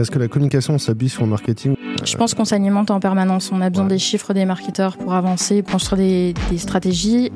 [0.00, 1.74] Est-ce que la communication s'appuie sur le marketing
[2.04, 3.50] Je pense qu'on s'alimente en permanence.
[3.52, 3.90] On a besoin Ouais.
[3.92, 7.30] des chiffres des marketeurs pour avancer, pour construire des, des stratégies.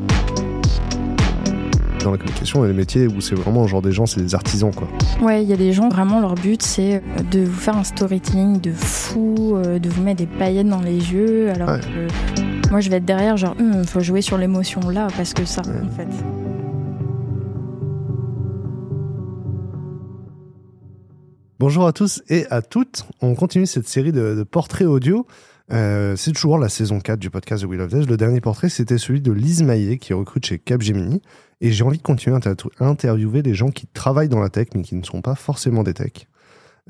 [2.03, 4.21] Dans la communication, il y a des métiers où c'est vraiment genre des gens, c'est
[4.23, 4.89] des artisans quoi.
[5.23, 8.61] Ouais, il y a des gens, vraiment, leur but, c'est de vous faire un storytelling
[8.61, 11.51] de fou, euh, de vous mettre des paillettes dans les yeux.
[11.51, 11.81] Alors Ouais.
[11.81, 15.45] que moi, je vais être derrière, genre, Hum, faut jouer sur l'émotion là, parce que
[15.45, 15.87] ça, Ouais.
[15.87, 16.09] en fait.
[21.67, 23.07] Bonjour à tous et à toutes.
[23.23, 25.27] On continue cette série de, de portraits audio.
[25.73, 28.07] Euh, c'est toujours la saison 4 du podcast de Will of Death.
[28.07, 31.23] Le dernier portrait, c'était celui de Lise Maillet qui recrute chez Capgemini.
[31.63, 34.51] Et j'ai envie de continuer à inter- à interviewer des gens qui travaillent dans la
[34.51, 36.29] tech mais qui ne sont pas forcément des techs.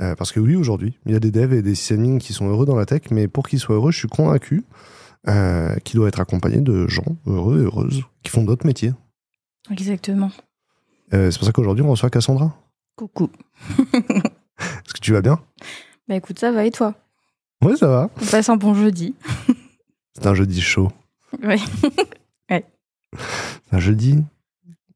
[0.00, 2.48] Euh, parce que oui, aujourd'hui, il y a des devs et des sysadmins qui sont
[2.48, 4.64] heureux dans la tech, mais pour qu'ils soient heureux, je suis convaincu
[5.28, 8.92] euh, qu'ils doivent être accompagnés de gens heureux et heureuses qui font d'autres métiers.
[9.70, 10.32] Exactement.
[11.12, 12.56] Euh, c'est pour ça qu'aujourd'hui, on reçoit Cassandra.
[12.96, 13.30] Coucou.
[14.84, 15.40] Est-ce que tu vas bien?
[16.08, 16.94] Bah écoute, ça va et toi?
[17.62, 18.10] Oui, ça va.
[18.20, 19.14] On passe un bon jeudi.
[20.14, 20.90] C'est un jeudi chaud.
[21.42, 21.58] Ouais.
[23.72, 24.22] un jeudi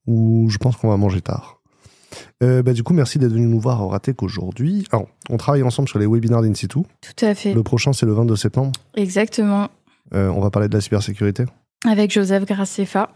[0.06, 1.60] où je pense qu'on va manger tard.
[2.42, 4.86] Euh, bah, du coup, merci d'être venu nous voir au Ratec aujourd'hui.
[4.92, 6.80] Alors, on travaille ensemble sur les webinaires d'Insitu.
[7.00, 7.52] Tout à fait.
[7.52, 8.72] Le prochain, c'est le 22 septembre.
[8.94, 9.68] Exactement.
[10.14, 11.44] Euh, on va parler de la cybersécurité.
[11.86, 13.10] Avec Joseph Graceffa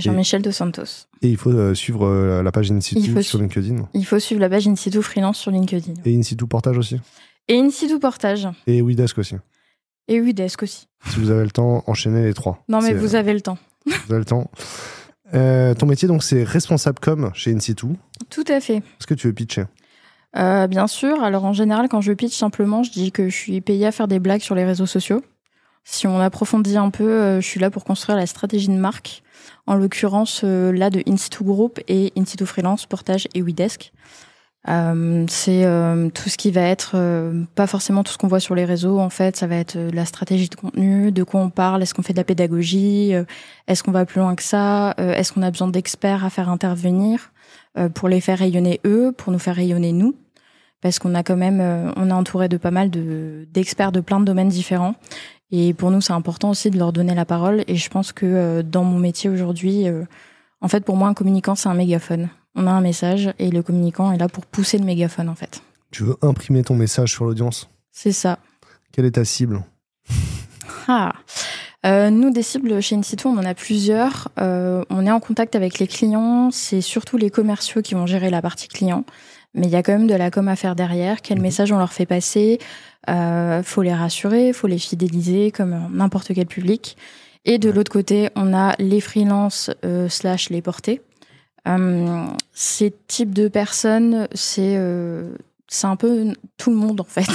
[0.00, 1.06] Jean-Michel Dos Santos.
[1.22, 3.88] Et il faut euh, suivre euh, la page Insitu sur LinkedIn.
[3.94, 5.94] Il faut suivre la page Insitu Freelance sur LinkedIn.
[6.04, 7.00] Et Insitu Portage aussi.
[7.48, 8.48] Et Insitu Portage.
[8.66, 9.36] Et Widesk aussi.
[10.08, 10.88] Et Udesk aussi.
[11.08, 12.62] Si vous avez le temps, enchaînez les trois.
[12.68, 13.58] Non, mais vous avez le temps.
[13.86, 14.50] vous avez le temps.
[15.32, 17.86] Euh, ton métier, donc, c'est responsable com chez Insitu.
[18.30, 18.76] Tout à fait.
[18.76, 19.64] Est-ce que tu veux pitcher?
[20.36, 21.22] Euh, bien sûr.
[21.22, 24.08] Alors, en général, quand je pitch simplement, je dis que je suis payée à faire
[24.08, 25.22] des blagues sur les réseaux sociaux.
[25.84, 29.22] Si on approfondit un peu, euh, je suis là pour construire la stratégie de marque.
[29.66, 33.92] En l'occurrence, euh, là, de Insitu Group et Insitu Freelance, Portage et Widesk.
[34.66, 35.66] Euh, c'est
[36.14, 36.96] tout ce qui va être,
[37.54, 40.06] pas forcément tout ce qu'on voit sur les réseaux, en fait, ça va être la
[40.06, 43.12] stratégie de contenu, de quoi on parle, est-ce qu'on fait de la pédagogie,
[43.68, 47.30] est-ce qu'on va plus loin que ça, est-ce qu'on a besoin d'experts à faire intervenir
[47.92, 50.14] pour les faire rayonner eux, pour nous faire rayonner nous,
[50.80, 54.18] parce qu'on a quand même, on est entouré de pas mal de d'experts de plein
[54.18, 54.94] de domaines différents,
[55.50, 58.26] et pour nous c'est important aussi de leur donner la parole, et je pense que
[58.26, 60.04] euh, dans mon métier aujourd'hui, euh,
[60.60, 62.28] en fait pour moi un communicant c'est un mégaphone.
[62.56, 65.62] On a un message et le communicant est là pour pousser le mégaphone en fait.
[65.90, 67.68] Tu veux imprimer ton message sur l'audience?
[67.90, 68.38] C'est ça.
[68.92, 69.62] Quelle est ta cible?
[70.86, 71.14] Ah.
[71.86, 74.28] Euh, nous, des cibles chez Insitu, on en a plusieurs.
[74.38, 76.50] Euh, on est en contact avec les clients.
[76.50, 79.04] C'est surtout les commerciaux qui vont gérer la partie client.
[79.54, 81.22] Mais il y a quand même de la com à faire derrière.
[81.22, 81.42] Quel Mhm.
[81.42, 82.58] message on leur fait passer?
[83.08, 86.96] Euh, Faut les rassurer, faut les fidéliser comme n'importe quel public.
[87.44, 91.02] Et de l'autre côté, on a les freelances euh, slash les portés.
[91.68, 95.34] Euh, ces types de personnes, c'est euh,
[95.68, 97.26] c'est un peu tout le monde en fait.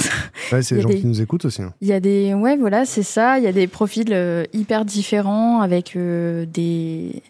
[0.52, 1.62] Ouais, c'est les a gens des- qui nous écoutent aussi.
[1.62, 1.72] hein.
[1.80, 4.84] Il y a des ouais voilà c'est ça il y a des profils euh, hyper
[4.84, 7.22] différents avec des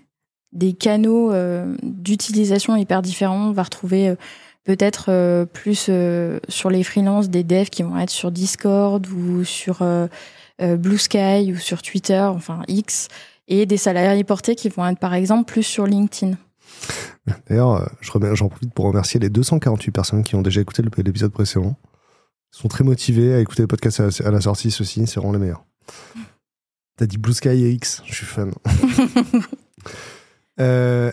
[0.53, 1.33] des canaux
[1.83, 4.15] d'utilisation hyper différents on va retrouver
[4.65, 9.45] peut-être euh, plus euh, sur les freelances des devs qui vont être sur Discord ou
[9.45, 10.09] sur euh,
[10.59, 13.09] Blue Sky ou sur Twitter enfin X
[13.49, 16.37] et des salariés portés qui vont être par exemple plus sur LinkedIn
[17.49, 21.77] D'ailleurs, j'en profite pour remercier les 248 personnes qui ont déjà écouté l'épisode précédent.
[22.53, 25.21] Ils sont très motivés à écouter le podcast à la, à la sortie, ceci, c'est
[25.21, 25.65] vraiment les meilleurs.
[26.97, 28.53] T'as dit Blue Sky et X, je suis fan.
[30.59, 31.11] Euh,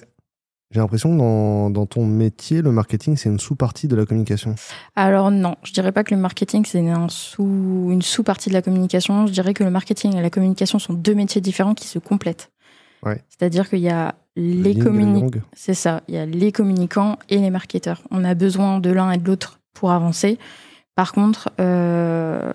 [0.71, 4.55] J'ai l'impression que dans, dans ton métier, le marketing, c'est une sous-partie de la communication.
[4.97, 8.61] Alors non, je dirais pas que le marketing c'est un sous, une sous-partie de la
[8.61, 9.27] communication.
[9.27, 12.51] Je dirais que le marketing et la communication sont deux métiers différents qui se complètent.
[13.03, 13.23] Ouais.
[13.29, 17.17] C'est-à-dire qu'il y a Le les le communicants, c'est ça, il y a les communicants
[17.29, 18.01] et les marketeurs.
[18.11, 20.37] On a besoin de l'un et de l'autre pour avancer.
[20.95, 22.51] Par contre, euh,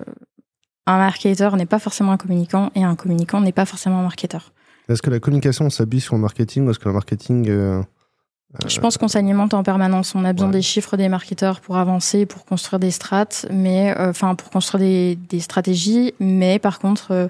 [0.86, 4.52] un marketeur n'est pas forcément un communicant et un communicant n'est pas forcément un marketeur.
[4.88, 7.48] Est-ce que la communication s'habille sur le marketing ou est-ce que le marketing.
[7.48, 7.82] euh,
[8.68, 10.14] Je pense qu'on s'alimente en permanence.
[10.14, 10.54] On a besoin Ouais.
[10.54, 14.80] des chiffres des marketeurs pour avancer, pour construire des strates, mais euh, enfin pour construire
[14.84, 16.12] des, des stratégies.
[16.20, 17.28] Mais par contre, euh,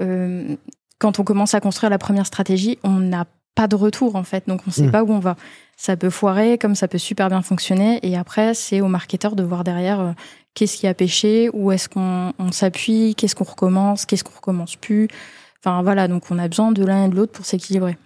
[0.00, 0.56] euh,
[0.98, 4.44] quand on commence à construire la première stratégie, on n'a pas de retour en fait,
[4.48, 4.90] donc on ne sait Mm.
[4.92, 5.36] pas où on va.
[5.76, 7.98] Ça peut foirer, comme ça peut super bien fonctionner.
[8.02, 10.12] Et après, c'est au marketeur de voir derrière euh,
[10.54, 14.76] qu'est-ce qui a pêché, où est-ce qu'on on s'appuie, qu'est-ce qu'on recommence, qu'est-ce qu'on recommence
[14.76, 15.08] plus.
[15.62, 17.98] Enfin voilà, donc on a besoin de l'un et de l'autre pour s'équilibrer.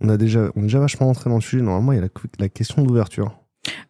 [0.00, 1.62] On, a déjà, on est déjà vachement rentré dans le sujet.
[1.62, 2.08] Normalement, il y a la,
[2.38, 3.38] la question d'ouverture.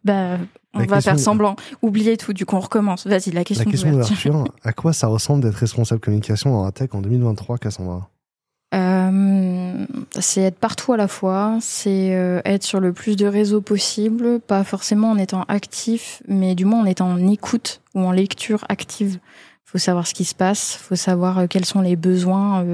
[0.03, 0.37] Bah,
[0.73, 1.55] on La va question- faire semblant.
[1.81, 3.05] Oubliez tout, du coup, on recommence.
[3.07, 4.45] Vas-y, la La question, question d'ouverture.
[4.63, 8.09] à quoi ça ressemble d'être responsable communication dans la tech en 2023, Cassandra?
[8.73, 9.85] Euh,
[10.19, 12.07] c'est être partout à la fois, c'est
[12.45, 16.81] être sur le plus de réseaux possible, pas forcément en étant actif, mais du moins
[16.81, 19.19] en étant en écoute ou en lecture active.
[19.63, 22.65] faut savoir ce qui se passe, faut savoir quels sont les besoins,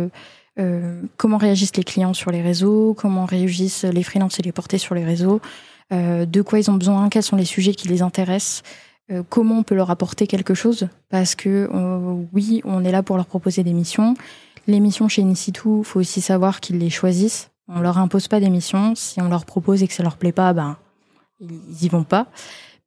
[1.18, 4.96] comment réagissent les clients sur les réseaux, comment réagissent les freelances et les portés sur
[4.96, 5.42] les réseaux,
[5.92, 8.64] de quoi ils ont besoin, quels sont les sujets qui les intéressent?
[9.12, 10.88] Euh, comment on peut leur apporter quelque chose?
[11.10, 14.16] Parce que euh, oui, on est là pour leur proposer des missions.
[14.68, 17.50] Les missions chez Insitu, faut aussi savoir qu'ils les choisissent.
[17.68, 18.96] On leur impose pas des missions.
[18.96, 20.78] Si on leur propose et que ça leur plaît pas, ben
[21.40, 22.28] ils y vont pas.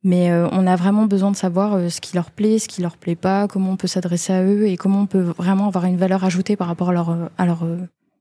[0.05, 2.97] Mais euh, on a vraiment besoin de savoir ce qui leur plaît, ce qui leur
[2.97, 5.97] plaît pas, comment on peut s'adresser à eux et comment on peut vraiment avoir une
[5.97, 7.67] valeur ajoutée par rapport à leur, à leur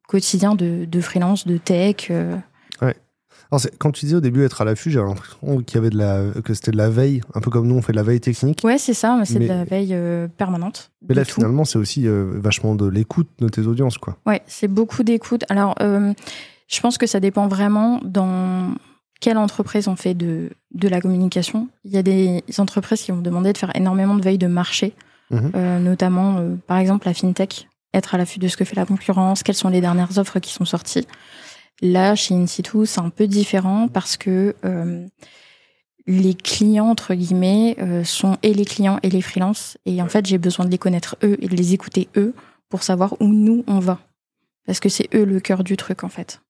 [0.08, 2.10] quotidien de, de freelance, de tech.
[2.82, 2.96] Ouais
[3.78, 6.24] quand tu disais au début être à l'affût, j'avais l'impression qu'il y avait de la,
[6.44, 8.62] que c'était de la veille, un peu comme nous on fait de la veille technique.
[8.64, 10.92] Ouais, c'est ça, mais c'est de la veille euh, permanente.
[11.08, 14.18] Mais là, finalement, c'est aussi euh, vachement de l'écoute de tes audiences, quoi.
[14.26, 15.44] Ouais, c'est beaucoup d'écoute.
[15.50, 16.14] Alors, euh,
[16.68, 18.74] je pense que ça dépend vraiment dans
[19.24, 21.70] quelle entreprise on fait de, de la communication.
[21.86, 24.94] Il y a des entreprises qui vont demander de faire énormément de veille de marché,
[25.32, 25.80] mhm.
[25.82, 29.56] notamment, par exemple, la fintech, être à l'affût de ce que fait la concurrence, quelles
[29.56, 31.08] sont les dernières offres qui sont sorties.
[31.82, 35.06] Là, chez InSitu, c'est un peu différent parce que euh,
[36.06, 39.78] les clients, entre guillemets, euh, sont et les clients et les freelances.
[39.86, 42.34] Et en fait, j'ai besoin de les connaître eux et de les écouter eux
[42.70, 44.00] pour savoir où nous, on va.
[44.66, 46.42] Parce que c'est eux le cœur du truc, en fait.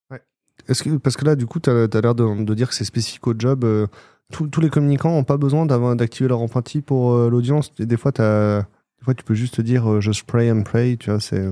[0.67, 3.27] Est-ce que, parce que là, du coup, tu as, l'air de, dire que c'est spécifique
[3.27, 3.63] au job.
[3.63, 3.87] Euh,
[4.31, 7.71] tous les communicants n'ont pas besoin d'activer leur empathie pour l'audience.
[7.75, 11.51] Des fois, des fois, tu peux juste dire je spray and pray, tu vois, c'est...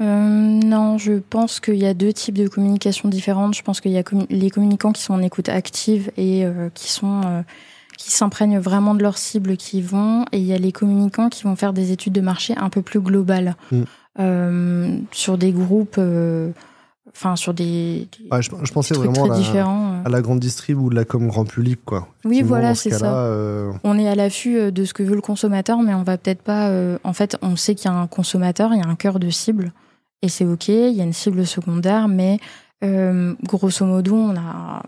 [0.00, 3.54] Euh, non, je pense qu'il y a deux types de communication différentes.
[3.54, 6.90] Je pense qu'il y a les communicants qui sont en écoute active et euh, qui
[6.90, 7.42] sont euh,
[7.98, 11.42] qui s'imprègnent vraiment de leur cible qui vont, et il y a les communicants qui
[11.42, 15.04] vont faire des études de marché un peu plus globales mm.
[15.12, 16.00] sur des groupes.
[17.12, 18.08] Enfin, sur des.
[18.40, 22.08] je, pensais vraiment à la, grande distrib ou de la com grand public, quoi.
[22.24, 23.30] Oui, voilà, c'est ça.
[23.84, 26.70] On est à l'affût de ce que veut le consommateur, mais on va peut-être pas.
[27.04, 29.28] en fait, on sait qu'il y a un consommateur, il y a un cœur de
[29.30, 29.72] cible
[30.22, 32.38] et c'est ok, il y a une cible secondaire, mais
[32.84, 34.82] euh, grosso modo, on a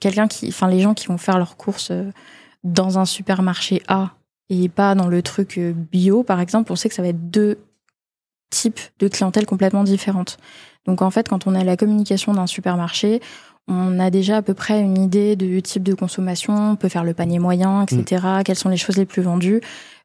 [0.00, 2.10] quelqu'un qui, enfin les gens qui vont faire leurs courses euh,
[2.64, 4.14] dans un supermarché A
[4.48, 7.30] et pas dans le truc euh, bio, par exemple, on sait que ça va être
[7.30, 7.58] deux
[8.50, 10.38] types de clientèle complètement différentes.
[10.90, 13.20] Donc en fait, quand on a la communication d'un supermarché,
[13.68, 17.04] on a déjà à peu près une idée du type de consommation, on peut faire
[17.04, 18.26] le panier moyen, etc.
[18.26, 18.42] Mm.
[18.42, 19.60] Quelles sont les choses les plus vendues.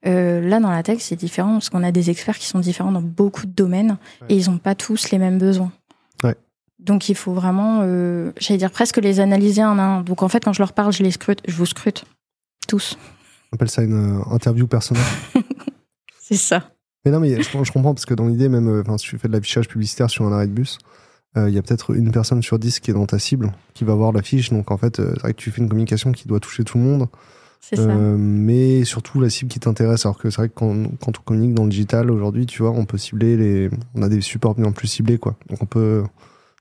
[0.05, 2.91] Euh, là, dans la tech, c'est différent parce qu'on a des experts qui sont différents
[2.91, 3.97] dans beaucoup de domaines
[4.29, 5.71] et ils n'ont pas tous les mêmes besoins.
[6.77, 10.01] Donc, il faut vraiment, euh, j'allais dire presque les analyser un à un.
[10.01, 12.05] Donc, en fait, quand je leur parle, je les scrute, je vous scrute
[12.67, 12.95] tous.
[13.51, 15.03] On appelle ça une euh, interview personnelle.
[16.19, 16.74] c'est ça.
[17.05, 19.33] Mais non, mais je, comprends parce que dans l'idée, même, enfin, si tu fais de
[19.33, 20.79] l'affichage publicitaire sur un arrêt de bus,
[21.37, 23.93] il y a peut-être une personne sur dix qui est dans ta cible, qui va
[23.93, 24.51] voir l'affiche.
[24.51, 26.85] Donc, en fait, c'est vrai que tu fais une communication qui doit toucher tout le
[26.85, 27.07] monde.
[27.73, 30.05] Euh, mais surtout la cible qui t'intéresse.
[30.05, 32.71] Alors que c'est vrai que quand, quand, on communique dans le digital aujourd'hui, tu vois,
[32.71, 33.69] on peut cibler les.
[33.95, 35.35] On a des supports bien plus ciblés, quoi.
[35.49, 36.03] Donc on peut,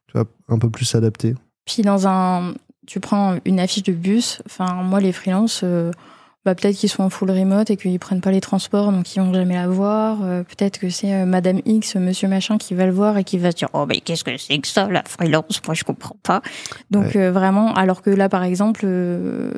[0.07, 1.35] tu vois, un peu plus s'adapter.
[1.67, 2.55] Puis dans un.
[2.87, 5.65] Tu prends une affiche de bus, enfin, moi, les freelances.
[6.47, 9.15] Euh, bah, peut-être qu'ils sont en full remote et qu'ils prennent pas les transports, donc
[9.15, 10.19] ils vont jamais la voir.
[10.23, 13.39] Euh, peut-être que c'est euh, Madame X, Monsieur Machin qui va le voir et qui
[13.39, 15.61] va se dire oh mais qu'est-ce que c'est que ça la freelance?
[15.67, 16.43] Moi je comprends pas.
[16.91, 18.87] Donc euh, vraiment, alors que là par exemple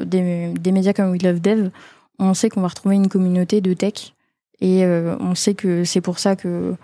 [0.05, 1.71] des, des, médias comme We Love Dev,
[2.19, 4.15] on sait qu'on va retrouver une communauté de tech
[4.61, 6.75] et on sait que c'est pour ça que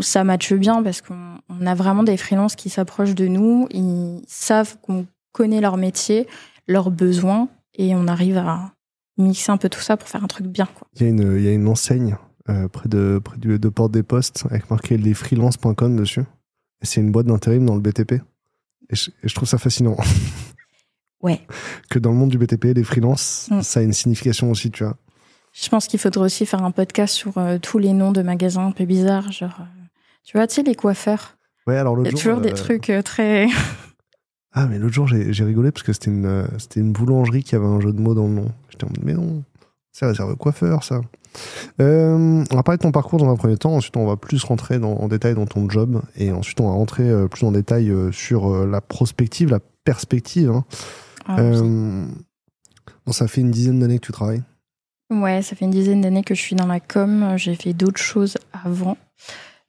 [0.00, 4.76] ça matche bien parce qu'on a vraiment des freelances qui s'approchent de nous, ils savent
[4.80, 6.26] qu'on connaît leur métier,
[6.66, 8.72] leurs besoins et on arrive à
[9.18, 10.66] mixer un peu tout ça pour faire un truc bien.
[10.66, 10.86] Quoi.
[10.94, 12.16] Il, y a une, il y a une enseigne
[12.48, 16.24] euh, près, de, près de, de Porte des Postes avec marqué lesfreelance.com dessus.
[16.82, 18.12] Et c'est une boîte d'intérim dans le BTP.
[18.90, 19.96] Et je, trouve ça fascinant.
[21.22, 21.40] Ouais.
[21.90, 23.62] que dans le monde du BTP, les freelances, mm.
[23.62, 24.96] ça a une signification aussi, tu vois.
[25.54, 28.66] Je pense qu'il faudrait aussi faire un podcast sur euh, tous les noms de magasins
[28.66, 29.86] un peu bizarres, genre, euh,
[30.24, 31.38] tu vois, tu sais, les coiffeurs.
[31.66, 33.48] Ouais, alors Il y a toujours des trucs très.
[34.58, 36.46] Ah, mais l'autre jour, j'ai rigolé parce que c'était une, euh,
[36.76, 38.50] une boulangerie qui avait un jeu de mots dans le nom.
[38.70, 39.44] J'étais en mode, mais non,
[39.92, 41.02] c'est réservé au coiffeur, ça.
[41.78, 44.42] Euh, on va parler de ton parcours dans un premier temps, ensuite on va plus
[44.44, 47.52] rentrer dans, en détail dans ton job, et ensuite on va rentrer euh, plus en
[47.52, 50.50] détail sur la prospective, la perspective.
[50.50, 50.64] Hein.
[51.28, 54.42] Ah, ça fait une dizaine d'années que tu travailles
[55.10, 57.34] Ouais, ça fait une dizaine d'années que je suis dans la com.
[57.36, 58.96] J'ai fait d'autres choses avant.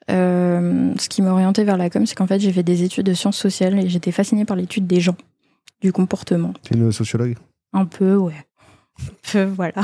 [0.10, 3.06] Euh, ce qui m'a orienté vers la com, c'est qu'en fait, j'ai fait des études
[3.06, 5.18] de sciences sociales et j'étais fascinée par l'étude des gens,
[5.82, 6.54] du comportement.
[6.64, 7.36] Tu es une sociologue?
[7.74, 8.46] Un peu, ouais.
[9.02, 9.82] Un peu, voilà.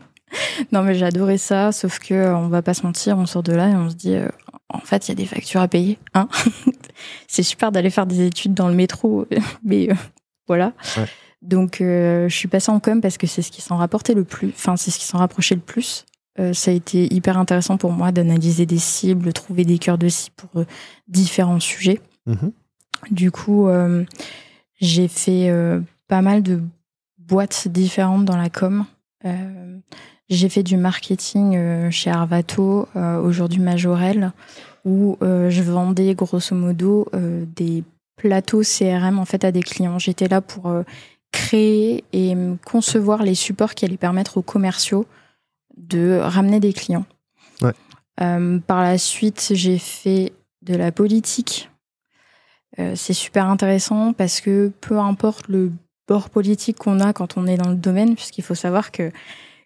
[0.72, 3.68] non, mais adoré ça, sauf que on va pas se mentir, on sort de là
[3.68, 4.28] et on se dit, euh,
[4.68, 5.98] en fait, il y a des factures à payer.
[6.14, 6.28] Hein
[7.28, 9.26] c'est super d'aller faire des études dans le métro,
[9.64, 9.94] mais euh,
[10.48, 10.72] voilà.
[11.42, 14.24] Donc, euh, je suis passée en com parce que c'est ce qui s'en rapportait le
[14.24, 14.48] plus.
[14.50, 16.04] Enfin, c'est ce qui s'en rapprochait le plus.
[16.38, 20.08] Euh, ça a été hyper intéressant pour moi d'analyser des cibles, trouver des cœurs de
[20.08, 20.64] cible pour
[21.08, 22.00] différents sujets.
[22.26, 22.52] Mm-hmm.
[23.10, 23.68] Du coup,
[24.80, 25.52] j'ai fait
[26.06, 26.62] pas mal de
[27.18, 28.84] boîtes différentes dans la com.
[30.32, 34.32] J'ai fait du marketing euh, chez Arvato, euh, aujourd'hui Majorel,
[34.86, 37.84] où euh, je vendais grosso modo des
[38.16, 39.98] plateaux CRM en fait à des clients.
[39.98, 40.72] J'étais là pour
[41.32, 42.34] créer et
[42.64, 45.06] concevoir les supports qui allaient permettre aux commerciaux
[45.76, 47.06] de ramener des clients.
[48.16, 51.70] par la suite, j'ai fait de la politique.
[52.76, 55.72] c'est super intéressant parce que peu importe le
[56.08, 59.10] bord politique qu'on a quand on est dans le domaine, puisqu'il faut savoir que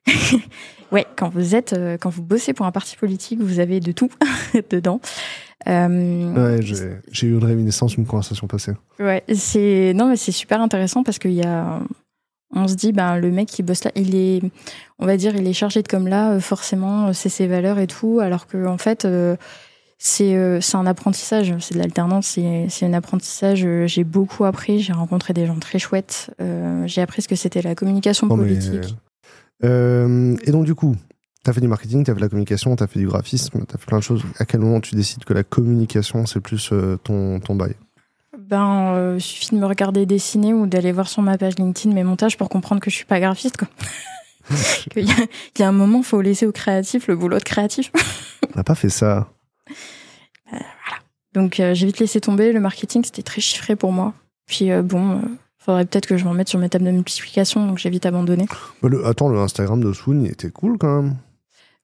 [0.93, 3.93] ouais, quand vous êtes, euh, quand vous bossez pour un parti politique, vous avez de
[3.93, 4.11] tout
[4.71, 5.01] dedans.
[5.67, 6.63] Euh, ouais,
[7.11, 8.73] j'ai eu une réminiscence, une conversation passée.
[9.01, 11.81] Ouais, c'est non mais c'est super intéressant parce qu'il y a,
[12.55, 14.41] on se dit ben le mec qui bosse là, il est,
[14.99, 17.87] on va dire, il est chargé de comme là, euh, forcément, c'est ses valeurs et
[17.87, 19.07] tout, alors que en fait.
[19.99, 23.67] c'est c'est un apprentissage, c'est de l'alternance, c'est c'est un apprentissage.
[23.87, 26.31] J'ai beaucoup appris, j'ai rencontré des gens très chouettes.
[26.85, 28.95] j'ai appris ce que c'était la communication politique.
[29.65, 30.95] Euh, et donc, du coup,
[31.45, 33.07] tu as fait du marketing, tu as fait de la communication, tu as fait du
[33.07, 34.23] graphisme, tu as fait plein de choses.
[34.39, 37.75] À quel moment tu décides que la communication, c'est plus euh, ton, ton bail?
[38.49, 42.05] Ben, euh, suffit de me regarder dessiner ou d'aller voir sur ma page LinkedIn mes
[42.05, 43.57] montages pour comprendre que je suis pas graphiste.
[43.57, 43.69] Quoi.
[44.97, 45.09] Il
[45.59, 47.91] y, a un moment, il faut laisser au créatif le boulot de créatif.
[48.55, 49.29] On n'a pas fait ça.
[50.49, 50.67] voilà.
[51.35, 52.53] Donc j'ai vite laissé tomber.
[52.53, 54.15] Le marketing, c'était très chiffré pour moi.
[54.47, 55.21] Puis bon,
[55.59, 58.47] faudrait peut-être que je m'en mette sur mes tables de multiplication, donc j'ai vite abandonné.
[58.83, 61.17] Bah, le, attends, le Instagram de Swoon, il était cool quand même.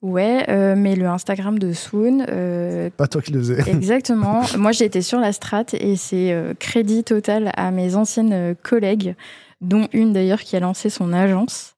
[0.02, 2.26] Ouais, euh, mais le Instagram de Swoon.
[2.28, 3.62] Euh, pas toi qui le faisais.
[3.71, 4.42] Exactement.
[4.59, 9.14] Moi, j'ai été sur la strat et c'est euh, crédit total à mes anciennes collègues,
[9.61, 11.76] dont une d'ailleurs qui a lancé son agence.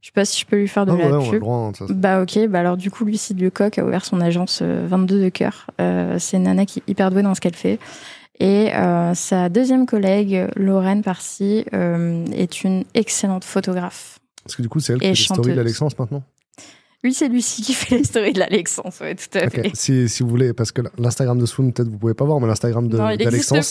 [0.00, 1.44] Je sais pas si je peux lui faire de ah la pub.
[1.44, 5.28] Hein, bah ok, bah alors du coup, Lucide Lecoq a ouvert son agence 22 de
[5.28, 5.66] cœur.
[6.18, 7.78] c'est une nana qui est hyper douée dans ce qu'elle fait.
[8.40, 14.18] Et euh, sa deuxième collègue, Lorraine Parsi, euh, est une excellente photographe.
[14.42, 16.22] Parce que du coup, c'est elle qui fait les stories de l'Alexandre maintenant?
[17.04, 19.70] Oui, c'est Lucie qui fait les stories de l'Alexandre, ouais, tout à fait.
[19.74, 22.46] Si, si, vous voulez, parce que l'Instagram de Swoon, peut-être vous pouvez pas voir, mais
[22.46, 23.62] l'Instagram d'Alexandre,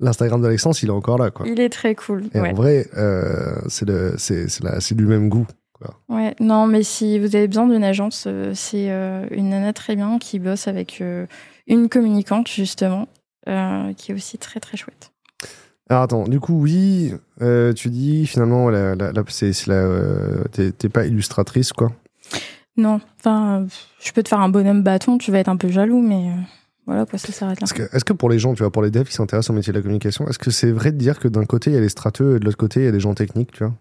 [0.00, 1.46] l'Instagram d'Alexandre, il est encore là, quoi.
[1.48, 2.24] Il est très cool.
[2.34, 5.46] Et en vrai, euh, c'est du même goût.
[5.72, 5.94] Quoi.
[6.08, 9.96] Ouais, non, mais si vous avez besoin d'une agence, euh, c'est euh, une nana très
[9.96, 11.02] bien qui bosse avec
[11.66, 13.08] une communicante, justement,
[13.48, 15.12] euh, qui est aussi très très chouette.
[15.88, 19.12] Alors attends, du coup, oui, euh, tu dis finalement, la, la,
[19.68, 21.90] euh, t'es, pas illustratrice, quoi
[22.76, 23.66] Non, enfin,
[24.00, 26.30] je peux te faire un bonhomme bâton, tu vas être un peu jaloux, mais
[26.86, 27.64] voilà, quoi, ça s'arrête là.
[27.64, 29.52] Est-ce que, est que, pour les gens, tu vois, pour les devs qui s'intéressent au
[29.54, 31.76] métier de la communication, est-ce que c'est vrai de dire que d'un côté, il y
[31.76, 33.74] a les strateux et de l'autre côté, il y a les gens techniques, tu vois?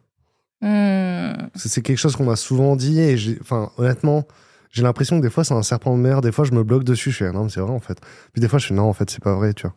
[0.62, 1.50] Hmm.
[1.56, 4.26] C'est quelque chose qu'on m'a souvent dit et enfin, honnêtement,
[4.72, 6.84] j'ai l'impression que des fois c'est un serpent de mer, des fois je me bloque
[6.84, 8.00] dessus, je fais non, c'est vrai en fait.
[8.34, 9.74] Puis des fois je fais non, en fait, c'est pas vrai, tu vois.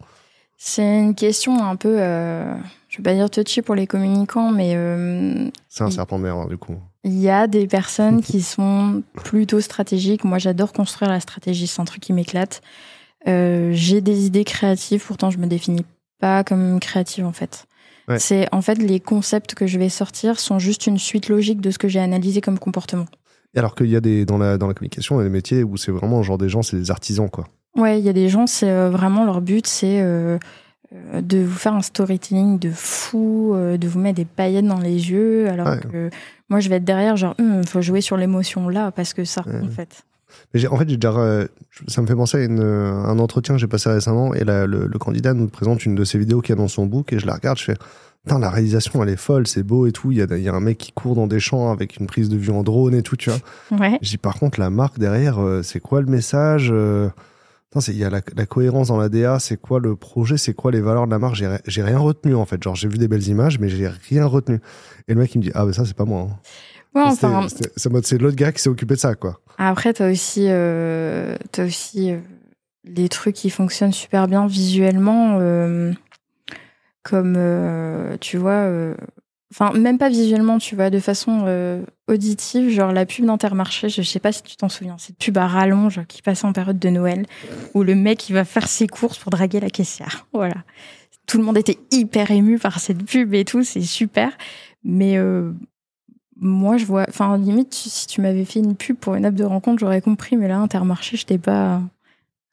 [0.59, 2.55] C'est une question un peu, euh,
[2.89, 4.75] je vais pas dire touchy pour les communicants, mais.
[4.77, 6.77] Euh, c'est un serpent de mer, hein, du coup.
[7.05, 10.25] Il y a des personnes qui sont plutôt stratégiques.
[10.25, 12.63] Moi, j'adore construire la stratégie, c'est un truc qui m'éclate.
[13.27, 15.85] Euh, j'ai des idées créatives, pourtant je me définis
[16.19, 17.67] pas comme créative en fait.
[18.19, 21.71] C'est en fait les concepts que je vais sortir sont juste une suite logique de
[21.71, 23.07] ce que j'ai analysé comme comportement
[23.61, 25.63] alors qu'il y a des dans la dans la communication, il y a des métiers
[25.63, 27.47] où c'est vraiment genre des gens, c'est des artisans quoi.
[27.77, 30.39] Ouais, il y a des gens, c'est euh, vraiment leur but, c'est euh, euh,
[31.21, 35.49] de vous faire un storytelling de fou, de vous mettre des paillettes dans les yeux,
[35.49, 36.11] alors que
[36.49, 39.25] moi je vais être derrière, genre, il hum, faut jouer sur l'émotion là parce que
[39.25, 40.05] ça, en fait.
[40.55, 41.13] Mais en fait, déjà,
[41.89, 44.87] ça me fait penser à une, un entretien que j'ai passé récemment et là, le,
[44.87, 47.19] le, candidat nous présente une de ses vidéos qu'il y a dans son book et
[47.19, 47.77] je la regarde, je fais,
[48.25, 50.13] Putain, la réalisation, elle est folle, c'est beau et tout.
[50.13, 52.29] Il y a, y a, un mec qui court dans des champs avec une prise
[52.29, 53.79] de vue en drone et tout, tu vois.
[53.81, 53.99] Ouais.
[54.01, 57.09] J'ai par contre, la marque derrière, euh, c'est quoi le message euh...
[57.89, 60.71] Il y a la, la, cohérence dans la DA, c'est quoi le projet, c'est quoi
[60.71, 61.35] les valeurs de la marque?
[61.35, 62.63] J'ai rien retenu en fait.
[62.63, 64.61] Genre, j'ai vu des belles images, mais j'ai rien retenu.
[65.09, 66.29] Et le mec, il me dit Ah, ben ça, c'est pas moi.
[66.31, 66.39] Hein.
[66.95, 67.47] Ouais, enfin.
[67.77, 69.41] C'est l'autre gars qui s'est occupé de ça, quoi.
[69.59, 72.19] Après, t'as aussi, euh, as aussi euh,
[72.85, 75.39] les trucs qui fonctionnent super bien visuellement.
[75.41, 75.93] Euh,
[77.03, 77.37] comme
[78.21, 78.95] tu vois
[79.53, 84.03] enfin même pas visuellement tu vois de façon euh, auditive genre la pub d'Intermarché je
[84.03, 86.89] sais pas si tu t'en souviens cette pub à rallonge qui passait en période de
[86.89, 87.27] Noël
[87.75, 90.57] où le mec il va faire ses courses pour draguer la caissière voilà
[91.27, 94.33] tout le monde était hyper ému par cette pub et tout c'est super
[94.85, 95.17] mais
[96.41, 99.45] moi je vois enfin limite si tu m'avais fait une pub pour une app de
[99.45, 101.81] rencontre j'aurais compris mais là Intermarché je pas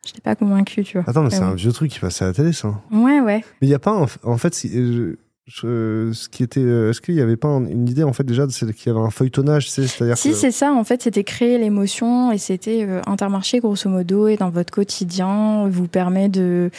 [0.06, 1.10] J'étais pas convaincue, tu vois.
[1.10, 2.82] Attends, mais c'est Mais un vieux truc qui passait à la télé, ça.
[2.92, 3.44] Ouais, ouais.
[3.62, 5.18] Mais il y a pas, en, en fait, si- je-
[5.52, 8.24] je- ce qui était, euh, est-ce qu'il y avait pas un- une idée en fait
[8.24, 11.24] déjà, c'est qu'il y avait un feuilletonnage, c'est-à-dire Si, que c'est ça, en fait, c'était
[11.24, 16.70] créer l'émotion et c'était euh, Intermarché, grosso modo, et dans votre quotidien, vous permet de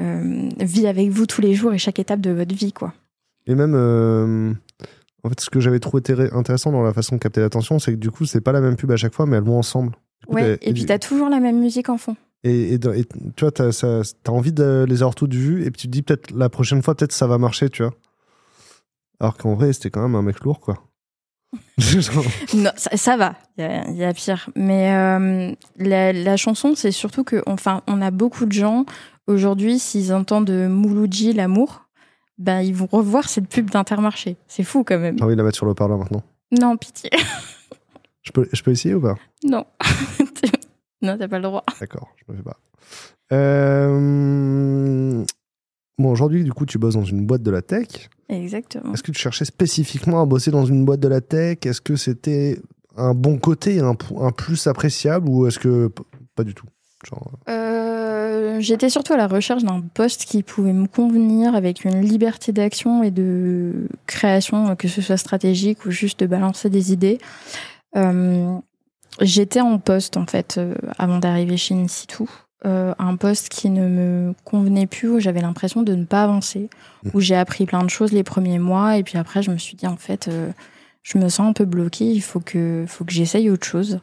[0.00, 2.92] euh, vivre avec vous tous les jours et chaque étape de votre vie, quoi.
[3.46, 4.52] et même, euh,
[5.24, 7.96] en fait, ce que j'avais trouvé intéressant dans la façon de capter l'attention, c'est que
[7.96, 9.92] du coup, c'est pas la même pub à chaque fois, mais elles vont ensemble.
[10.26, 12.16] Coup, Ouais, t'as- et puis t'as toujours la même musique en fond.
[12.44, 12.78] Et, et et
[13.34, 13.70] tu vois, t'as
[14.22, 16.82] t'as envie de les avoir toutes vues, et puis tu te dis peut-être la prochaine
[16.82, 17.92] fois, peut-être ça va marcher, tu vois.
[19.20, 20.84] Alors qu'en vrai, c'était quand même un mec lourd, quoi.
[22.54, 24.50] Non, ça, ça va, il y, a- il y a pire.
[24.54, 28.84] Mais euh, la, la chanson, c'est surtout que, enfin, on a beaucoup de gens
[29.26, 31.86] aujourd'hui, s'ils entendent Mouloudji, l'amour,
[32.36, 34.36] ben ils vont revoir cette pub d'Intermarché.
[34.46, 35.16] C'est fou quand même.
[35.22, 36.22] Envie de la mettre sur le parleur maintenant.
[36.52, 37.10] Non, pitié.
[38.22, 39.14] Je peux, je peux essayer ou pas?
[39.42, 39.64] Non.
[41.02, 41.64] non, t'as pas le droit.
[41.80, 42.58] D'accord, je me fais pas.
[43.32, 45.24] Euh,
[45.98, 48.08] Bon, aujourd'hui, du coup, tu bosses dans une boîte de la tech.
[48.28, 48.92] Exactement.
[48.92, 51.58] Est-ce que tu cherchais spécifiquement à bosser dans une boîte de la tech?
[51.64, 52.60] Est-ce que c'était
[52.96, 55.90] un bon côté, un, plus appréciable ou est-ce que
[56.34, 56.66] pas du tout?
[57.08, 62.00] Genre, Euh, J'étais surtout à la recherche d'un poste qui pouvait me convenir avec une
[62.00, 67.18] liberté d'action et de création, que ce soit stratégique ou juste de balancer des idées.
[67.96, 68.56] Euh,
[69.20, 72.24] J'étais en poste en fait euh, avant d'arriver chez Insitu.
[72.66, 76.68] Euh, un poste qui ne me convenait plus, où j'avais l'impression de ne pas avancer,
[77.14, 79.76] où j'ai appris plein de choses les premiers mois, et puis après je me suis
[79.76, 80.50] dit en fait, euh,
[81.04, 84.00] je me sens un peu bloquée, il faut que, faut que j'essaye autre chose.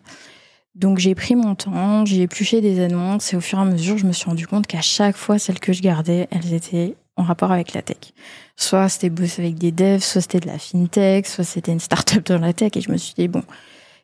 [0.73, 3.97] Donc j'ai pris mon temps, j'ai épluché des annonces et au fur et à mesure,
[3.97, 7.23] je me suis rendu compte qu'à chaque fois, celles que je gardais, elles étaient en
[7.23, 8.13] rapport avec la tech.
[8.55, 12.25] Soit c'était bosser avec des devs, soit c'était de la fintech, soit c'était une start-up
[12.25, 13.43] dans la tech et je me suis dit, bon,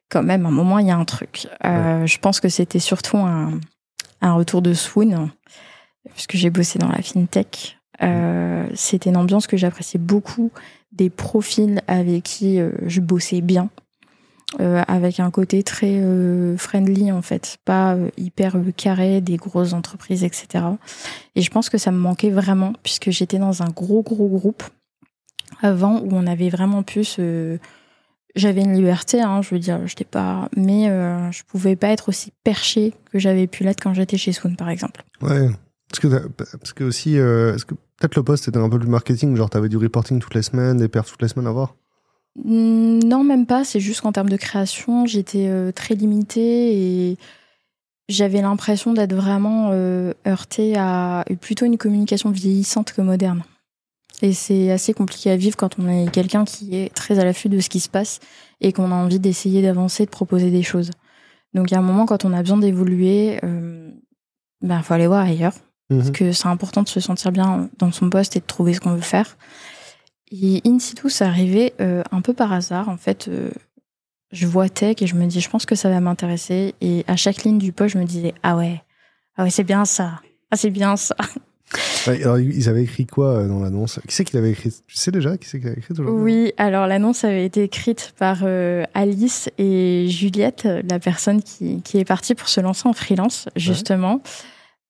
[0.09, 1.47] quand même, à un moment, il y a un truc.
[1.65, 3.59] Euh, Je pense que c'était surtout un,
[4.21, 5.29] un retour de Swoon,
[6.13, 7.77] puisque j'ai bossé dans la fintech.
[8.01, 10.51] Euh, c'était une ambiance que j'appréciais beaucoup,
[10.91, 13.69] des profils avec qui euh, je bossais bien
[14.59, 16.01] euh, avec un côté très
[16.57, 20.65] friendly en fait, pas hyper carré des grosses entreprises, etc.
[21.35, 24.63] Et je pense que ça me manquait vraiment puisque j'étais dans un gros gros groupe
[25.61, 27.17] avant où on avait vraiment plus.
[27.19, 27.57] euh,
[28.35, 32.09] j'avais une liberté, hein, je veux dire, j'étais pas, mais euh, je pouvais pas être
[32.09, 35.03] aussi perché que j'avais pu l'être quand j'étais chez Swoon par exemple.
[35.21, 35.49] Ouais.
[35.91, 38.87] Parce que, parce que aussi, euh, est-ce que peut-être le poste était un peu plus
[38.87, 41.75] marketing, genre t'avais du reporting toutes les semaines, des perfs toutes les semaines à voir?
[42.45, 43.65] Non, même pas.
[43.65, 47.17] C'est juste qu'en termes de création, j'étais euh, très limitée et
[48.07, 53.43] j'avais l'impression d'être vraiment euh, heurtée à plutôt une communication vieillissante que moderne.
[54.21, 57.49] Et c'est assez compliqué à vivre quand on est quelqu'un qui est très à l'affût
[57.49, 58.19] de ce qui se passe
[58.59, 60.91] et qu'on a envie d'essayer d'avancer, de proposer des choses.
[61.53, 63.89] Donc il y a un moment quand on a besoin d'évoluer, euh,
[64.61, 65.53] ben faut aller voir ailleurs
[65.91, 65.97] Mhm.
[65.97, 68.79] parce que c'est important de se sentir bien dans son poste et de trouver ce
[68.79, 69.37] qu'on veut faire.
[70.31, 72.87] Et in situ, ça arrivait euh, un peu par hasard.
[72.87, 73.51] En fait, euh,
[74.31, 76.73] je vois tech et je me dis, je pense que ça va m'intéresser.
[76.79, 78.81] Et à chaque ligne du poste, je me disais, ah ouais,
[79.35, 80.21] ah ouais, c'est bien ça.
[80.49, 81.15] Ah, c'est bien ça.
[82.07, 83.99] Ouais, alors, ils avaient écrit quoi euh, dans l'annonce?
[84.07, 84.71] Qui c'est qui l'avait écrit?
[84.87, 88.39] Tu sais déjà qui c'est qui l'avait écrit Oui, alors l'annonce avait été écrite par
[88.43, 93.49] euh, Alice et Juliette, la personne qui, qui est partie pour se lancer en freelance,
[93.55, 94.21] justement.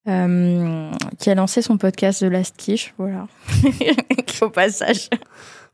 [0.07, 3.27] Euh, qui a lancé son podcast The Last Quiche, voilà.
[4.41, 5.09] Au passage.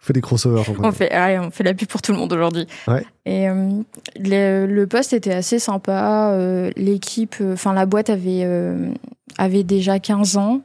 [0.08, 0.64] Fait des crossovers.
[0.82, 1.12] On fait.
[1.14, 2.66] ouais, on fait la pub pour tout le monde aujourd'hui.
[2.88, 3.06] Ouais.
[3.26, 3.70] Et euh,
[4.18, 6.32] le, le poste était assez sympa.
[6.32, 8.48] euh, L'équipe, euh, enfin la boîte avait
[9.38, 10.62] avait déjà 15 ans.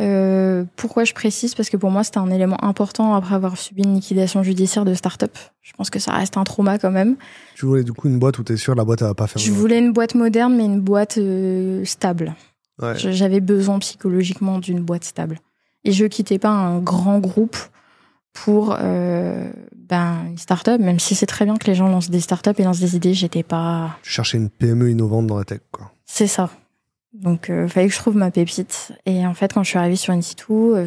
[0.00, 1.54] Euh, pourquoi je précise?
[1.54, 4.92] Parce que pour moi c'était un élément important après avoir subi une liquidation judiciaire de
[4.94, 5.30] start-up.
[5.62, 7.16] Je pense que ça reste un trauma quand même.
[7.54, 9.40] Tu voulais du coup une boîte où t'es sûr la boîte va pas faire.
[9.40, 12.34] Je voulais une boîte moderne mais une boîte euh, stable.
[12.82, 12.94] Ouais.
[12.96, 15.38] J'avais besoin psychologiquement d'une boîte stable.
[15.84, 17.56] Et je quittais pas un grand groupe
[18.32, 22.20] pour euh, ben, une start-up, même si c'est très bien que les gens lancent des
[22.20, 23.98] start-up et lancent des idées, j'étais pas.
[24.02, 25.92] Tu cherchais une PME innovante dans la tech, quoi.
[26.06, 26.50] C'est ça.
[27.12, 28.92] Donc, euh, fallait que je trouve ma pépite.
[29.04, 30.86] Et en fait, quand je suis arrivée sur Insitu, euh,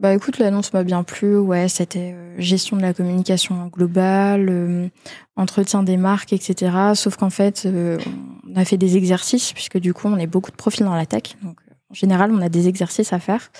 [0.00, 1.36] bah écoute, l'annonce m'a bien plu.
[1.36, 4.90] Ouais, c'était euh, gestion de la communication globale,
[5.36, 6.94] entretien des marques, etc.
[6.94, 10.56] Sauf qu'en fait, on a fait des exercices, puisque du coup, on est beaucoup de
[10.56, 11.36] profils dans la tech.
[11.42, 11.58] Donc,
[11.90, 13.50] en général, on a des exercices à faire.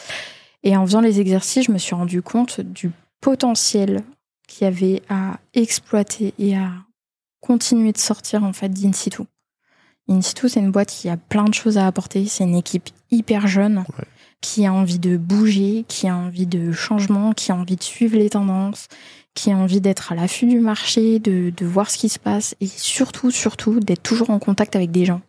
[0.64, 4.02] Et en faisant les exercices, je me suis rendu compte du potentiel
[4.48, 6.70] qu'il y avait à exploiter et à
[7.40, 9.22] continuer de sortir en fait d'Insitu.
[10.08, 12.26] Insitu, c'est une boîte qui a plein de choses à apporter.
[12.26, 14.04] C'est une équipe hyper jeune Ouais.
[14.40, 18.16] qui a envie de bouger, qui a envie de changement, qui a envie de suivre
[18.18, 18.88] les tendances,
[19.34, 22.54] qui a envie d'être à l'affût du marché, de, de voir ce qui se passe
[22.60, 25.22] et surtout, surtout, d'être toujours en contact avec des gens.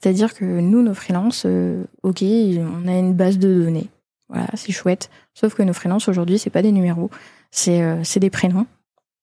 [0.00, 3.88] C'est-à-dire que nous, nos freelances, euh, ok, on a une base de données.
[4.34, 5.10] Voilà, c'est chouette.
[5.32, 7.08] Sauf que nos freelances aujourd'hui, c'est pas des numéros,
[7.52, 8.66] c'est euh, des prénoms.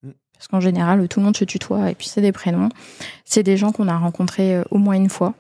[0.04, 0.12] Mm.
[0.34, 2.70] Parce qu'en général, tout le monde se tutoie et puis c'est des prénoms.
[3.26, 5.34] C'est des gens qu'on a rencontrés euh, au moins une fois.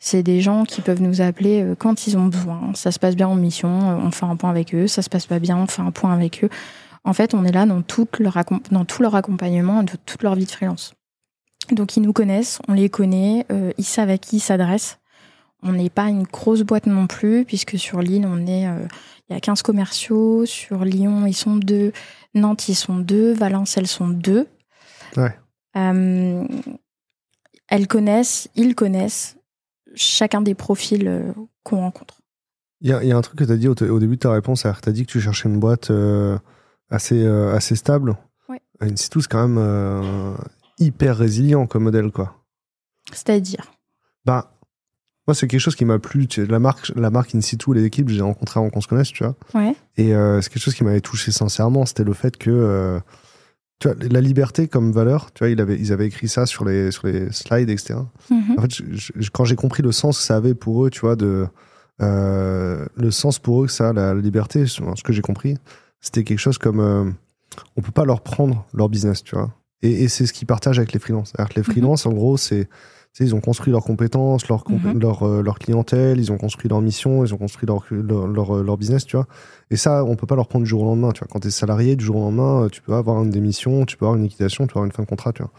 [0.00, 2.72] C'est des gens qui peuvent nous appeler euh, quand ils ont besoin.
[2.74, 4.88] Ça se passe bien en mission, on fait un point avec eux.
[4.88, 6.50] Ça se passe pas bien, on fait un point avec eux.
[7.04, 8.36] En fait, on est là dans, toute leur,
[8.72, 10.94] dans tout leur accompagnement, de toute leur vie de freelance.
[11.70, 14.98] Donc, ils nous connaissent, on les connaît, euh, ils savent à qui ils s'adressent.
[15.68, 18.86] On n'est pas une grosse boîte non plus, puisque sur l'île, on est, euh,
[19.28, 20.46] il y a 15 commerciaux.
[20.46, 21.92] Sur Lyon, ils sont deux.
[22.34, 23.32] Nantes, ils sont deux.
[23.32, 24.46] Valence, elles sont deux.
[25.16, 25.36] Ouais.
[25.76, 26.44] Euh,
[27.68, 29.36] elles connaissent, ils connaissent
[29.96, 31.32] chacun des profils euh,
[31.64, 32.20] qu'on rencontre.
[32.80, 34.30] Il y y a un truc que tu as dit au, au début de ta
[34.30, 35.90] réponse, tu as dit que tu cherchais une boîte
[36.90, 38.16] assez, assez stable.
[38.48, 38.60] Ouais.
[38.80, 40.36] Insitou, c'est quand même
[40.78, 42.44] hyper résilient comme modèle, quoi.
[43.12, 43.72] C'est-à-dire?
[44.26, 44.55] Bah,
[45.26, 46.26] moi, c'est quelque chose qui m'a plu.
[46.48, 49.34] La marque, la marque Insitou, les équipes, j'ai rencontré avant qu'on se connaisse, tu vois.
[49.54, 49.74] Ouais.
[49.96, 51.84] Et euh, c'est quelque chose qui m'avait touché sincèrement.
[51.86, 53.00] C'était le fait que, euh,
[53.80, 56.64] tu vois, la liberté comme valeur, tu vois, il avait, ils avaient écrit ça sur
[56.64, 57.94] les, sur les slides, etc.
[58.30, 58.54] Mhm.
[58.58, 61.00] En fait, je- je- quand j'ai compris le sens que ça avait pour eux, tu
[61.00, 61.46] vois, de
[62.02, 65.56] euh, le sens pour eux que ça la liberté, ce que j'ai compris,
[66.00, 67.14] c'était quelque chose comme
[67.76, 69.52] on peut pas leur prendre leur business, tu vois.
[69.82, 71.32] Et, et c'est ce qu'ils partagent avec les freelances.
[71.34, 71.72] C'est-à-dire que les Mhm.
[71.72, 72.68] freelances, en gros, c'est
[73.16, 74.98] tu sais, ils ont construit leurs compétences, leur, Mhm.
[75.00, 78.62] leur, euh, leur clientèle, ils ont construit leur mission, ils ont construit leur, leur, leur,
[78.62, 79.26] leur business, tu vois.
[79.70, 81.28] Et ça, on peut pas leur prendre du jour au lendemain, tu vois.
[81.30, 83.96] Quand tu es salarié, du jour au lendemain, euh, tu peux avoir une démission, tu
[83.96, 85.50] peux avoir une liquidation, tu peux avoir une fin de contrat, tu vois.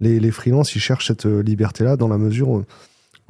[0.00, 2.64] Les, les freelances, ils cherchent cette euh, liberté-là dans la mesure où,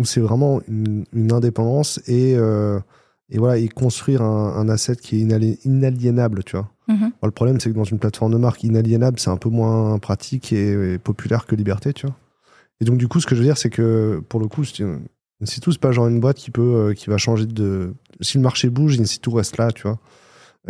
[0.03, 2.81] c'est vraiment une, une indépendance et, euh,
[3.29, 6.71] et voilà, et construire un, un asset qui est inali- inaliénable, tu vois.
[6.89, 7.11] Mhm.
[7.21, 9.99] Bon, le problème, c'est que dans une plateforme de marque inaliénable, c'est un peu moins
[9.99, 12.17] pratique et, et populaire que liberté, tu vois.
[12.81, 14.85] Et donc, du coup, ce que je veux dire, c'est que pour le coup, c'est
[15.43, 17.95] Insitu, c'est pas genre une boîte qui peut, euh, qui va changer de.
[18.21, 19.99] Si le marché bouge, Insitu reste là, tu vois.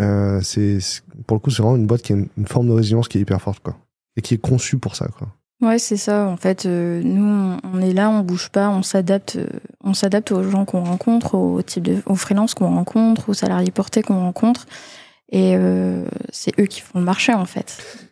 [0.01, 0.79] Euh, c'est,
[1.27, 3.21] pour le coup, c'est vraiment une boîte qui a une, forme de résilience qui est
[3.21, 3.77] hyper forte, quoi.
[4.17, 5.29] Et qui est conçue pour ça, quoi.
[5.61, 6.27] Ouais, c'est ça.
[6.27, 9.39] En fait, euh, nous, on- est là, on bouge pas, on s'adapte,
[9.83, 13.71] on s'adapte aux gens qu'on rencontre, au type de, aux freelances qu'on rencontre, aux salariés
[13.71, 14.67] portés qu'on rencontre,
[15.31, 15.57] et
[16.31, 18.11] c'est eux qui font le marché, en fait.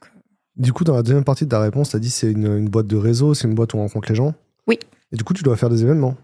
[0.56, 2.68] Du coup, dans la deuxième partie de ta réponse, tu as dit c'est une, une
[2.68, 4.34] boîte de réseau, c'est une boîte où on rencontre les gens.
[4.66, 4.78] Oui.
[5.12, 6.16] Et du coup, tu dois faire des événements.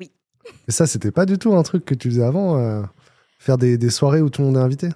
[0.00, 0.10] Oui.
[0.68, 2.82] Et ça, c'était pas du tout un truc que tu faisais avant, euh,
[3.38, 4.88] faire des, des soirées où tout le monde est invité?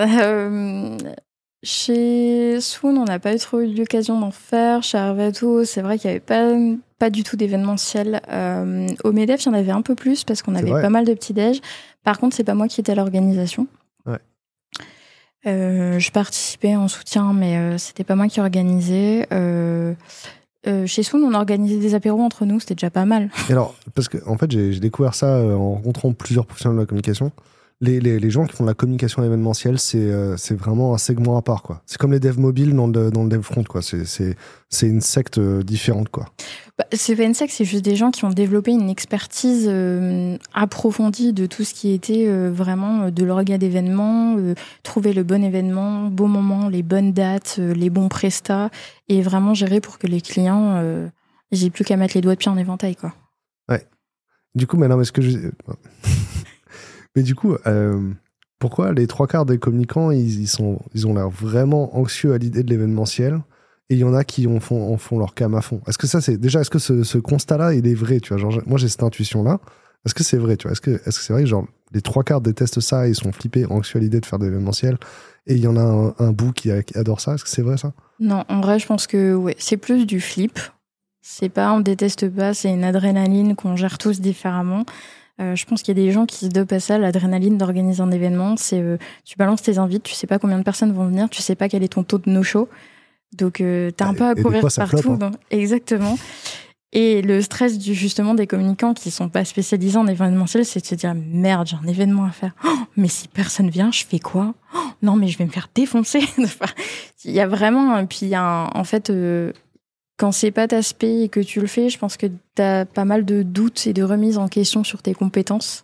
[0.00, 0.96] Euh,
[1.62, 4.82] chez Swoon, on n'a pas eu trop eu l'occasion d'en faire.
[4.82, 6.54] Chez Arvato, c'est vrai qu'il n'y avait pas,
[6.98, 8.22] pas du tout d'événementiel.
[8.30, 10.80] Euh, au MEDEF, il y en avait un peu plus parce qu'on avait vrai.
[10.80, 11.60] pas mal de petits déj.
[12.02, 13.66] Par contre, c'est pas moi qui étais à l'organisation.
[15.46, 19.26] Euh, je participais en soutien, mais euh, c'était pas moi qui organisais.
[19.32, 19.94] Euh,
[20.66, 23.30] euh, chez Swoon, on organisait des apéros entre nous, c'était déjà pas mal.
[23.48, 26.86] Et alors, parce que en fait, j'ai découvert ça en rencontrant plusieurs professionnels de la
[26.86, 27.32] communication.
[27.82, 30.98] Les, les, les gens qui font de la communication événementielle, c'est euh, c'est vraiment un
[30.98, 31.80] segment à part, quoi.
[31.86, 33.80] C'est comme les devs mobiles dans le, dans le dev front, quoi.
[33.80, 34.36] C'est-
[34.82, 36.26] une secte euh, différente, quoi.
[36.78, 40.36] Bah, c'est pas une secte, c'est juste des gens qui ont développé une expertise euh,
[40.52, 44.36] approfondie de tout ce qui était euh, vraiment de l'orga d'événements,
[44.82, 48.68] trouver le bon événement, bon moment, les bonnes dates, les bons prestats,
[49.08, 50.82] et vraiment gérer pour que les clients,
[51.50, 53.14] aient plus qu'à mettre les doigts de pied en éventail, quoi.
[54.56, 55.30] Du coup, mais non, mais ce que je.
[57.16, 58.12] Mais du coup, euh,
[58.58, 62.62] pourquoi les trois quarts des communicants, ils, sont, ils ont l'air vraiment anxieux à l'idée
[62.62, 63.40] de l'événementiel
[63.88, 65.80] et il y en a qui en font, en font leur cam à fond?
[65.88, 66.36] Est-ce que ça, c'est.
[66.36, 68.62] Déjà, est-ce que ce, constat-là, il est vrai, tu vois?
[68.66, 69.58] Moi, j'ai cette intuition-là.
[70.06, 72.80] Est-ce que c'est vrai, Est-ce que est-ce que c'est vrai, genre, les trois quarts détestent
[72.80, 74.96] ça, ils sont flippés, anxieux à l'idée de faire de l'événementiel
[75.46, 77.34] et il y en a un, bout qui, qui adore ça?
[77.34, 77.92] Est-ce que c'est vrai, ça?
[78.20, 80.58] Non, en vrai, je pense que ouais, c'est plus du flip.
[81.22, 84.84] C'est pas on déteste pas, c'est une adrénaline qu'on gère tous différemment.
[85.40, 88.02] Euh, je pense qu'il y a des gens qui se dopent à ça, l'adrénaline d'organiser
[88.02, 88.56] un événement.
[88.56, 91.40] C'est euh, tu balances tes invites, tu sais pas combien de personnes vont venir, tu
[91.42, 92.68] sais pas quel est ton taux de no-show.
[93.36, 95.18] Donc euh, t'as un Et- peu à courir partout.
[95.22, 95.30] hein.
[95.50, 96.18] exactement.
[96.92, 100.86] Et le stress du justement des communicants qui sont pas spécialisés en événementiel, c'est de
[100.86, 102.52] se dire merde, j'ai un événement à faire.
[102.66, 104.54] Oh, mais si personne vient, je fais quoi?
[104.74, 106.20] Oh, Non, mais je vais me faire défoncer.
[107.24, 109.52] Il y a vraiment, un- puis il y a un- en fait, euh,
[110.20, 112.84] quand c'est pas ta spé et que tu le fais, je pense que tu as
[112.84, 115.80] pas mal de doutes et de remises en question sur tes compétences.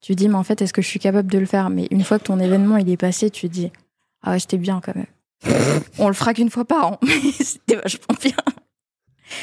[0.00, 1.68] Tu te dis, mais en fait, est-ce que je suis capable de le faire?
[1.70, 3.70] Mais une fois que ton événement il est passé, tu te dis,
[4.22, 5.06] ah ouais, c'était bien quand même.
[5.98, 8.32] On le fera qu'une fois par an, mais c'était vachement bien.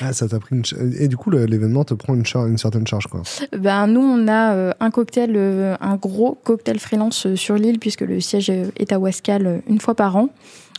[0.02, 0.66] Ah, ça t'a pris une.
[0.66, 3.24] ch- Et du coup, l'événement te prend une, char- une certaine charge, quoi.
[3.58, 7.80] Ben, nous, on a euh, un cocktail, euh, un gros cocktail freelance euh, sur l'île,
[7.80, 10.30] puisque le siège est à Wascal une fois par an,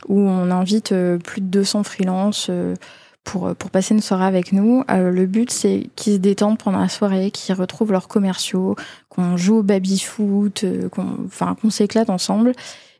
[0.09, 2.51] où on invite plus de 200 freelances
[3.25, 4.85] pour, pour passer une soirée avec nous.
[4.91, 8.77] Euh, le but, c'est qu'ils se détendent pendant la soirée, qu'ils retrouvent leurs commerciaux,
[9.09, 12.53] qu'on joue au baby-foot, euh, qu'on enfin, qu'on s'éclate ensemble.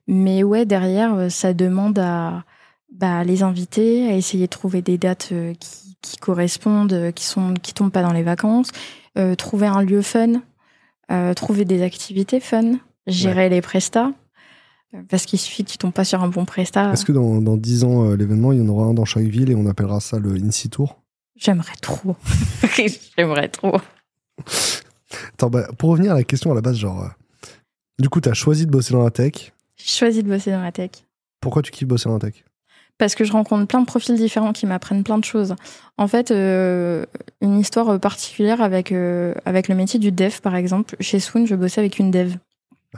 [0.07, 2.45] Mais ouais, derrière, euh, ça demande à
[2.93, 7.75] bah, les inviter, à essayer de trouver des dates qui, qui correspondent, qui sont qui
[7.75, 8.71] tombent pas dans les vacances,
[9.19, 10.43] euh, trouver un lieu fun,
[11.11, 12.75] euh, trouver des activités fun,
[13.07, 14.13] gérer les prestats.
[15.09, 16.93] Parce qu'il suffit que tu tombes pas sur un bon prestat.
[16.93, 19.25] Est-ce que dans, dans 10 ans, euh, l'événement, il y en aura un dans chaque
[19.25, 21.03] ville et on appellera ça le INSI Tour?
[21.37, 22.17] J'aimerais trop.
[23.17, 23.77] J'aimerais trop.
[25.35, 27.09] Attends, bah, pour revenir à la question à la base, genre, euh,
[27.99, 29.53] du coup, tu as choisi de bosser dans la tech.
[29.77, 30.91] J'ai choisi de bosser dans la tech.
[31.41, 32.45] Pourquoi tu kiffes bosser dans la tech?
[32.97, 35.55] Parce que je rencontre plein de profils différents qui m'apprennent plein de choses.
[35.99, 37.07] En fait, euh,
[37.41, 40.97] une histoire particulière avec, euh, avec le métier du dev, par exemple.
[40.99, 42.35] Chez Swoon, je bossais avec une dev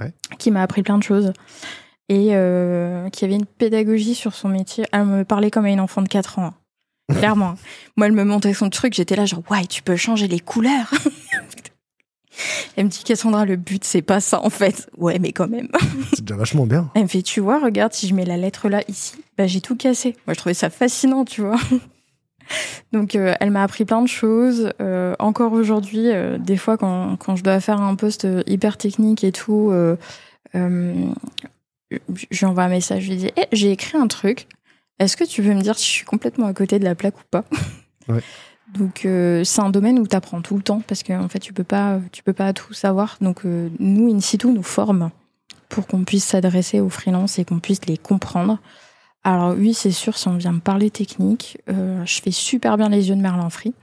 [0.01, 0.13] Ouais.
[0.39, 1.33] qui m'a appris plein de choses
[2.09, 4.85] et euh, qui avait une pédagogie sur son métier.
[4.93, 6.47] Elle me parlait comme à une enfant de 4 ans.
[6.47, 6.55] hein.
[7.19, 7.55] Clairement.
[7.97, 10.91] Moi, elle me montait son truc, j'étais là genre, ouais, tu peux changer les couleurs.
[12.77, 14.89] Elle me dit, Cassandra, le but, c'est pas ça, en fait.
[14.97, 15.69] Ouais, mais quand même.
[16.15, 16.91] C'est déjà vachement bien.
[16.95, 19.61] Elle me fait, tu vois, regarde, si je mets la lettre là, ici, bah, j'ai
[19.61, 20.17] tout cassé.
[20.27, 21.59] Moi, je trouvais ça fascinant, tu vois.
[22.93, 24.73] Donc, euh, elle m'a appris plein de choses.
[24.81, 29.25] Euh, encore aujourd'hui, euh, des fois, quand, quand je dois faire un poste hyper technique
[29.25, 29.73] et tout,
[30.55, 30.59] je
[31.91, 34.49] lui envoie un message, je lui dis, Eh, j'ai écrit un truc.
[34.99, 37.19] Est-ce que tu veux me dire si je suis complètement à côté de la plaque
[37.19, 37.45] ou pas
[38.09, 38.21] Ouais.
[38.79, 41.65] Donc, c'est un domaine où tu apprends tout le temps parce qu'en fait, tu peux
[41.65, 43.17] pas, tu peux pas tout savoir.
[43.21, 45.11] Donc, nous, in situ, nous forme
[45.69, 48.61] pour qu'on puisse s'adresser aux freelances et qu'on puisse les comprendre.
[49.23, 52.89] Alors oui, c'est sûr, si on vient me parler technique, euh, je fais super bien
[52.89, 53.75] les yeux de Merlin Free.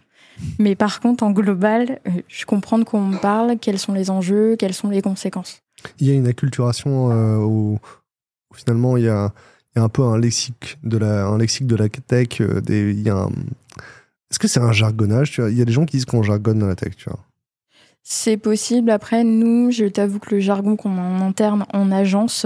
[0.59, 3.93] Mais par contre, en global, euh, je comprends de quoi on me parle, quels sont
[3.93, 5.61] les enjeux, quelles sont les conséquences.
[5.99, 7.79] Il y a une acculturation euh, où,
[8.51, 9.31] où finalement il y a,
[9.75, 12.41] il y a un peu un lexique de la, un lexique de la tech.
[12.41, 13.29] euh, des, il y a un-
[14.31, 15.51] Est-ce que c'est un jargonnage tu vois?
[15.51, 17.19] Il y a des gens qui disent qu'on jargonne dans la tech, tu vois.
[18.03, 18.89] C'est possible.
[18.89, 22.45] Après, nous, je t'avoue que le jargon qu'on a en interne, en agence,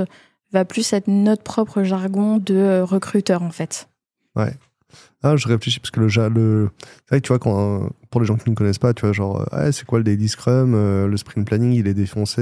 [0.51, 3.87] va plus être notre propre jargon de euh, recruteur, en fait.
[5.23, 6.69] Ah, je réfléchis parce que le, le...
[6.79, 9.13] c'est vrai que tu vois, quand, pour les gens qui ne connaissent pas, tu vois,
[9.13, 12.41] genre, euh, c'est quoi le daily scrum euh, Le sprint planning, il est défoncé.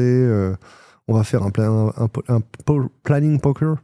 [1.07, 2.41] on va faire un, plan, un,
[3.03, 3.75] planning poker.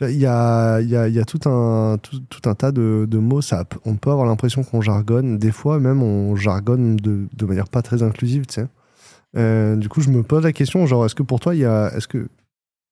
[0.00, 3.18] Il y a, y, a, y a tout, un, tout, tout un tas de, de
[3.18, 3.40] mots.
[3.40, 5.38] Ça, on peut avoir l'impression qu'on jargonne.
[5.38, 9.76] Des fois, même, on jargonne de, de manière pas très inclusive, tu sais.
[9.76, 11.92] Du coup, je me pose la question, genre, est-ce que pour toi, il y a.
[11.96, 12.28] Est-ce que.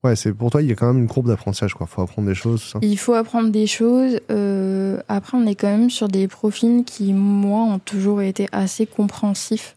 [0.03, 1.87] Ouais, c'est pour toi, il y a quand même une courbe d'apprentissage, quoi.
[1.87, 2.79] Faut apprendre des choses, tout ça.
[2.83, 4.19] Il faut apprendre des choses.
[4.31, 8.87] euh, après, on est quand même sur des profils qui, moi, ont toujours été assez
[8.87, 9.77] compréhensifs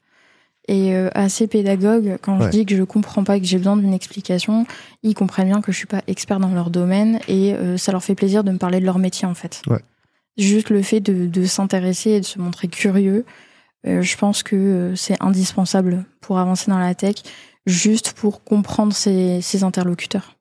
[0.70, 2.18] et euh, assez pédagogues.
[2.22, 2.46] Quand Ouais.
[2.46, 4.66] je dis que je comprends pas, que j'ai besoin d'une explication,
[5.04, 8.02] ils comprennent bien que je suis pas expert dans leur domaine et euh, ça leur
[8.02, 9.62] fait plaisir de me parler de leur métier, en fait.
[9.68, 9.82] Ouais.
[10.38, 13.26] Juste le fait de, de s'intéresser et de se montrer curieux,
[13.86, 17.16] euh, je pense que c'est indispensable pour avancer dans la tech,
[17.66, 20.38] juste pour comprendre ses, ses interlocuteurs.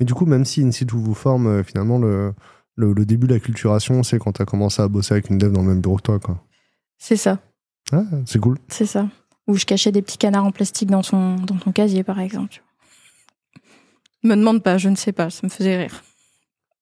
[0.00, 2.32] Et du coup, même si InSitu vous forme, euh, finalement, le,
[2.76, 5.38] le, le début de la culturation, c'est quand tu as commencé à bosser avec une
[5.38, 6.18] dev dans le même bureau que toi.
[6.18, 6.42] Quoi.
[6.98, 7.38] C'est ça.
[7.92, 8.58] Ah, c'est cool.
[8.68, 9.08] C'est ça.
[9.46, 12.62] Où je cachais des petits canards en plastique dans son, dans son casier, par exemple.
[14.22, 16.02] Me demande pas, je ne sais pas, ça me faisait rire.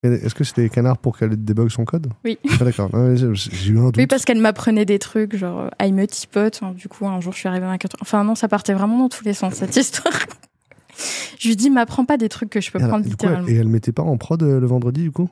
[0.05, 2.07] Est-ce que c'était des canards pour qu'elle débug son code?
[2.25, 2.39] Oui.
[2.49, 2.89] Ah, D'accord.
[3.15, 3.97] J'ai eu un doute.
[3.97, 6.61] Oui, parce qu'elle m'apprenait des trucs, genre, I'm a tipote.
[6.63, 8.99] Hein, Du coup, un jour, je suis arrivée à 4 Enfin, non, ça partait vraiment
[8.99, 10.15] dans tous les sens, cette histoire.
[11.41, 13.49] je lui dis, m'apprends pas des trucs que je peux alors, prendre coup, littéralement.
[13.49, 15.29] et elle mettait pas en prod euh, le vendredi, du coup?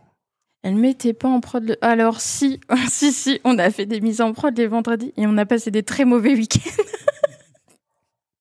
[0.64, 1.76] Elle mettait pas en prod le...
[1.81, 5.38] Alors, si, si, si, on a fait des mises en prod les vendredis et on
[5.38, 6.83] a passé des très mauvais week-ends.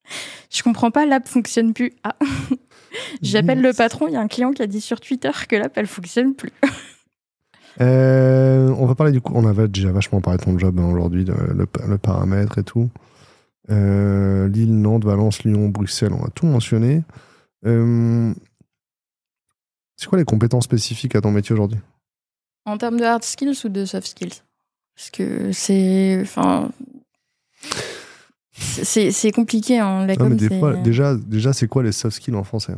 [0.50, 1.94] je comprends pas, l'app fonctionne plus.
[2.04, 2.16] Ah.
[3.22, 5.78] J'appelle le patron, il y a un client qui a dit sur Twitter que l'app,
[5.78, 6.54] elle fonctionne plus.
[7.82, 10.90] Euh, on va parler du coup, on avait déjà vachement parlé de ton job hein,
[10.90, 12.90] aujourd'hui, le, le paramètre et tout.
[13.70, 17.04] Euh, Lille, Nantes, Valence, Lyon, Bruxelles, on a tout mentionné.
[17.66, 18.34] Euh,
[19.98, 21.80] c'est quoi les compétences spécifiques à ton métier aujourd'hui?
[22.66, 24.42] En termes de hard skills ou de soft skills?
[24.96, 26.20] Parce que c'est.
[26.22, 26.72] Enfin.
[28.58, 30.06] C'est c'est compliqué, hein.
[30.06, 32.76] La Non, com, des fois, déjà, déjà c'est quoi les soft skills en français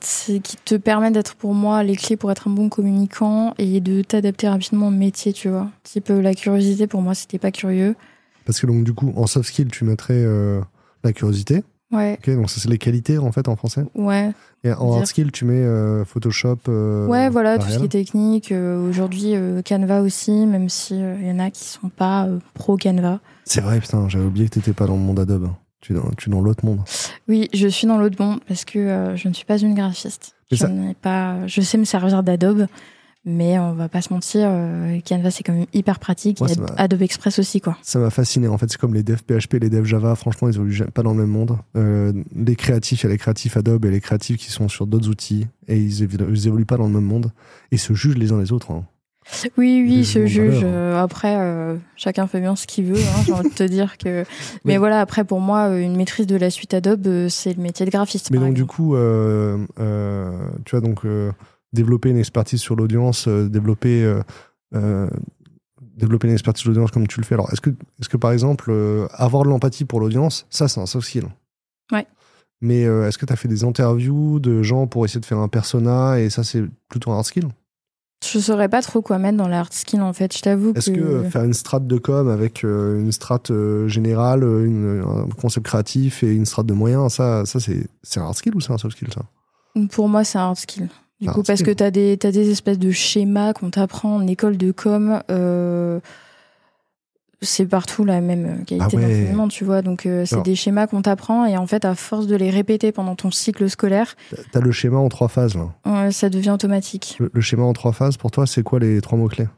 [0.00, 3.80] c'est qui te permet d'être pour moi les clés pour être un bon communicant et
[3.80, 5.70] de t'adapter rapidement au métier, tu vois.
[5.82, 7.94] Type euh, la curiosité, pour moi, c'était pas curieux.
[8.46, 10.60] Parce que donc du coup, en soft skills, tu mettrais euh,
[11.02, 11.62] la curiosité.
[11.94, 13.84] Ouais, Ok, donc ça c'est les qualités en fait en français.
[13.94, 14.32] ouais.
[14.66, 16.56] Et en hard skill, tu mets euh, Photoshop.
[16.68, 18.50] euh, ouais, voilà, tout ce qui est technique.
[18.50, 19.34] Euh, Aujourd'hui,
[19.66, 23.20] Canva aussi, même si il y en a qui sont pas pro Canva.
[23.44, 25.44] C'est vrai, putain, j'avais oublié que t'étais pas dans le monde Adobe.
[25.44, 25.56] hein.
[25.82, 26.80] Tu es dans, dans l'autre monde.
[27.28, 30.34] Oui, je suis dans l'autre monde parce que je ne suis pas une graphiste.
[30.50, 30.70] Je, ça-
[31.02, 32.66] pas, je sais me servir d'Adobe,
[33.26, 36.40] Mais on va pas se mentir, euh, Canva c'est quand même hyper pratique.
[36.42, 36.52] Ouais.
[36.76, 37.78] Adobe Express aussi, quoi.
[37.82, 38.48] Ça m'a fasciné.
[38.48, 40.14] En fait, c'est comme les devs PHP, les devs Java.
[40.14, 41.56] Franchement, ils évoluent pas dans le même monde.
[41.74, 44.86] Euh, les créatifs, il y a les créatifs Adobe et les créatifs qui sont sur
[44.86, 47.32] d'autres outils et ils, ils évoluent pas dans le même monde
[47.72, 48.72] et se jugent les uns les autres.
[48.72, 48.84] hein.
[49.56, 50.60] Oui, oui, Des il se jugements de juge.
[50.64, 50.74] valeur.
[50.76, 53.00] euh, après, euh, chacun fait bien ce qu'il veut.
[53.00, 54.24] hein, J'ai envie de te dire que.
[54.66, 54.76] Mais Oui.
[54.76, 58.30] voilà, après, pour moi, une maîtrise de la suite Adobe, c'est le métier de graphiste.
[58.30, 59.64] Mais donc, du coup, euh,
[60.66, 61.04] tu vois, donc,
[61.74, 64.20] développer une expertise sur l'audience, euh, développer, euh,
[64.74, 65.08] euh,
[65.80, 67.34] développer une expertise sur l'audience comme tu le fais.
[67.34, 70.80] Alors, est-ce que, est que, par exemple, euh, avoir de l'empathie pour l'audience, ça, c'est
[70.80, 71.26] un soft skill
[71.92, 72.06] Ouais.
[72.60, 75.38] Mais euh, est-ce que tu as fait des interviews de gens pour essayer de faire
[75.38, 77.48] un persona et ça, c'est plutôt un hard skill?
[78.24, 80.34] Je saurais pas trop quoi mettre dans la hard skill, en fait.
[80.34, 84.44] Je t'avoue Est-ce que faire une strat de com avec euh, une strat euh, générale,
[84.44, 88.34] une- un concept créatif et une strat de moyens, ça, ça c'est c'est un hard
[88.34, 89.22] skill ou c'est un soft skill ça?
[89.90, 90.88] Pour moi, c'est un hard skill.
[91.24, 94.56] Du coup, parce que t'as des, t'as des espèces de schémas qu'on t'apprend en école
[94.56, 95.20] de com.
[95.30, 96.00] euh,
[97.42, 99.02] c'est partout la même qualité Ah ouais.
[99.02, 99.82] d'enseignement, tu vois.
[99.82, 102.90] Donc, euh, c'est des schémas qu'on t'apprend et en fait, à force de les répéter
[102.90, 104.16] pendant ton cycle scolaire,
[104.50, 105.68] T'as le schéma en trois phases là.
[105.86, 107.16] euh, ça devient automatique.
[107.20, 109.48] Le, le schéma en trois phases, pour toi, c'est quoi les trois mots-clés?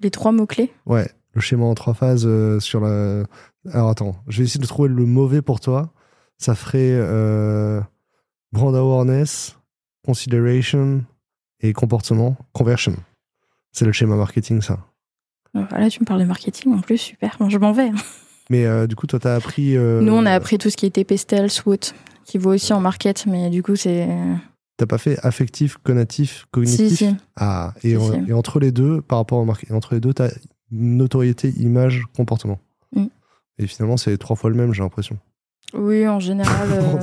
[0.00, 0.72] Les trois mots-clés?
[0.86, 3.24] Ouais, le schéma en trois phases euh, sur la.
[3.72, 5.92] Alors attends, je vais essayer de trouver le mauvais pour toi.
[6.38, 6.98] Ça ferait
[8.52, 9.56] brand awareness,
[10.04, 11.04] consideration
[11.60, 12.94] et comportement, conversion.
[13.72, 14.78] C'est le schéma marketing, ça.
[15.56, 17.36] Euh, Là, tu me parles de marketing en plus, super.
[17.38, 17.88] Bon, je m'en vais.
[17.88, 17.94] hein.
[18.50, 19.76] Mais euh, du coup, toi, t'as appris.
[19.76, 21.92] euh, Nous, on a appris tout ce qui était Pestel, SWOT,
[22.24, 24.08] qui vaut aussi en market, mais du coup, c'est.
[24.76, 26.88] T'as pas fait affectif, conatif, cognitif?
[26.88, 27.16] Si, si.
[27.36, 30.30] Ah, Si, et entre les deux, par rapport au marketing, entre les deux, t'as
[30.70, 32.58] notoriété, image, comportement.
[32.94, 33.06] Mm.
[33.58, 35.16] Et finalement, c'est trois fois le même, j'ai l'impression.
[35.76, 36.68] Oui, en général.
[36.72, 37.00] euh,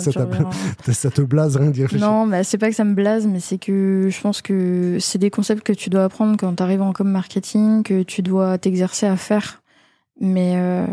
[0.92, 2.08] Ça te blase rien d'y réfléchir.
[2.08, 5.20] Non, bah, c'est pas que ça me blase, mais c'est que je pense que c'est
[5.20, 8.58] des concepts que tu dois apprendre quand tu arrives en com marketing, que tu dois
[8.58, 9.62] t'exercer à faire.
[10.24, 10.86] Mais euh,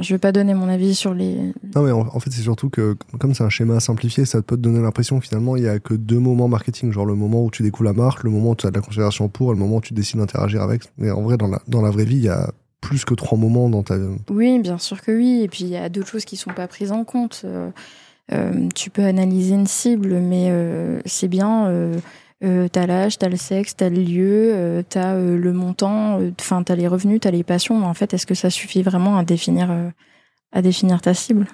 [0.00, 1.54] je vais pas donner mon avis sur les.
[1.74, 4.56] Non, mais en, en fait, c'est surtout que, comme c'est un schéma simplifié, ça peut
[4.56, 6.92] te donner l'impression finalement, il y a que deux moments marketing.
[6.92, 8.82] Genre le moment où tu découvres la marque, le moment où tu as de la
[8.82, 10.82] considération pour, et le moment où tu décides d'interagir avec.
[10.98, 12.50] Mais en vrai, dans la, dans la vraie vie, il y a
[12.84, 13.96] plus que trois moments dans ta.
[14.30, 15.40] Oui, bien sûr que oui.
[15.42, 17.42] Et puis il y a d'autres choses qui sont pas prises en compte.
[17.46, 17.70] Euh,
[18.30, 21.66] euh, tu peux analyser une cible, mais euh, c'est bien.
[21.66, 26.86] Euh, t'as l'âge, t'as le sexe, t'as le lieu, t'as le montant, enfin t'as les
[26.86, 27.80] revenus, t'as les passions.
[27.80, 29.74] Mais en fait, est-ce que ça suffit vraiment à définir,
[30.52, 31.46] à définir ta cible?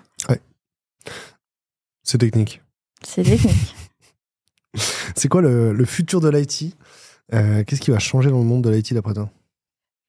[2.03, 2.61] C'est technique.
[3.07, 3.77] C'est technique.
[5.15, 6.77] C'est quoi le, le futur de l'IT
[7.31, 9.31] Qu'est-ce qui va changer dans le monde de l'IT d'après toi?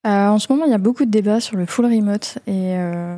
[0.06, 2.76] Euh, en ce moment, il y a beaucoup de débats sur le full remote et
[2.76, 3.18] euh,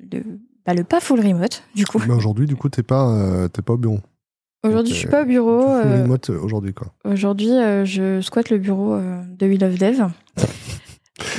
[0.00, 0.22] le,
[0.64, 2.00] bah, le pas full remote, du coup.
[2.06, 4.00] Mais aujourd'hui, du coup, t'es pas, euh, t'es pas au bureau.
[4.62, 5.60] Aujourd'hui, je suis pas au bureau.
[5.60, 6.88] Full remote aujourd'hui, quoi.
[7.04, 10.02] Aujourd'hui, je squatte le bureau de Wheel of Dev.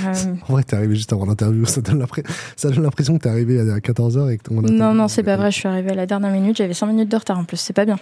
[0.04, 1.66] En vrai, t'es arrivé juste avant l'interview.
[1.66, 5.38] Ça donne l'impression que t'es arrivé à 14h et que ton non, non, c'est pas
[5.38, 5.52] vrai.
[5.52, 6.58] Je suis arrivée à la dernière minute.
[6.58, 7.58] J'avais 5 minutes de retard en plus.
[7.58, 7.98] C'est pas bien.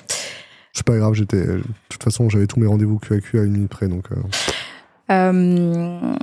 [0.74, 1.45] C'est pas grave, j'étais.
[1.45, 4.06] De toute façon, j'avais tous mes rendez-vous QAQ à une minute près, donc.
[4.12, 4.15] euh,
[5.12, 6.15] Euh,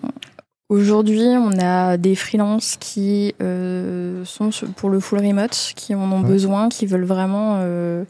[0.69, 6.23] Aujourd'hui, on a des freelances qui euh, sont pour le full remote, qui en ont
[6.23, 6.29] Ouais.
[6.29, 8.05] besoin, qui veulent vraiment euh,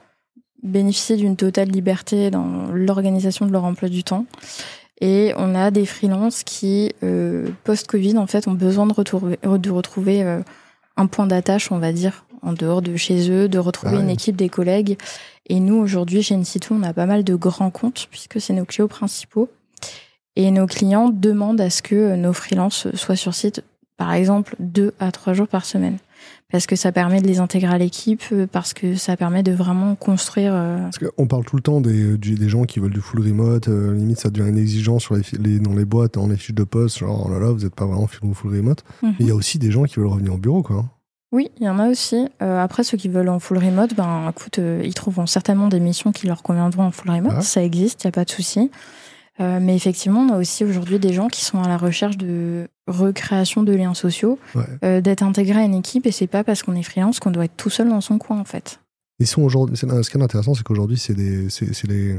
[0.63, 4.25] bénéficier d'une totale liberté dans l'organisation de leur emploi du temps.
[5.03, 9.71] Et on a des freelances qui, euh, post-Covid, en fait, ont besoin de, retrouver, de
[9.71, 10.41] retrouver euh,
[10.97, 14.09] un point d'attache, on va dire, en dehors de chez eux, de retrouver Ah une
[14.09, 14.97] équipe, des collègues.
[15.49, 18.65] Et nous, aujourd'hui, chez Insitu, on a pas mal de grands comptes, puisque c'est nos
[18.65, 19.51] clients principaux.
[20.37, 23.63] Et nos clients demandent à ce que nos freelances soient sur site,
[23.97, 25.97] par exemple, deux à trois jours par semaine.
[26.53, 29.53] Parce que ça permet de les intégrer à l'équipe, euh, parce que ça permet de
[29.53, 30.53] vraiment construire.
[30.55, 33.69] euh, Parce qu'on parle tout le temps des, des gens qui veulent du full remote,
[33.69, 36.37] euh, limite ça devient une exigence sur les, fi- les- dans les boîtes, dans les
[36.37, 38.85] fiches de poste, genre oh là là, vous n'êtes pas vraiment full, full remote.
[39.03, 39.11] mhm.
[39.19, 40.85] Mais il y a aussi des gens qui veulent revenir au bureau, quoi.
[41.33, 42.29] Oui, il y en a aussi.
[42.41, 45.81] Euh, après, ceux qui veulent en full remote, ben, écoute, euh, ils trouveront certainement des
[45.81, 47.35] missions qui leur conviendront en full remote.
[47.35, 47.43] Ouais.
[47.43, 48.71] Ça existe, il n'y a pas de souci.
[49.41, 52.69] Euh, mais effectivement, on a aussi aujourd'hui des gens qui sont à la recherche de
[52.87, 54.65] recréation de liens sociaux, Ouais.
[54.85, 56.07] euh, d'être intégrés à une équipe.
[56.07, 58.39] Et c'est pas parce qu'on est freelance qu'on doit être tout seul dans son coin,
[58.41, 58.81] en fait.
[59.25, 59.77] Sont aujourd'hui.
[59.77, 62.17] Ce qui est intéressant, c'est qu'aujourd'hui, c'est des, c'est, c'est les,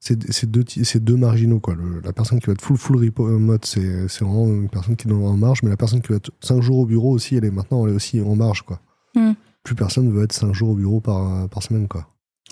[0.00, 1.74] c'est, c'est deux, c'est deux marginaux, quoi.
[1.74, 5.08] Le- la personne qui va être full, full remote, c'est, c'est vraiment une personne qui
[5.08, 7.44] est en marge, mais la personne qui va être 5 jours au bureau aussi, elle
[7.44, 8.80] est maintenant, elle est aussi en marge, quoi.
[9.14, 9.32] Hmm.
[9.62, 12.06] Plus personne veut être 5 jours au bureau par, par semaine, quoi.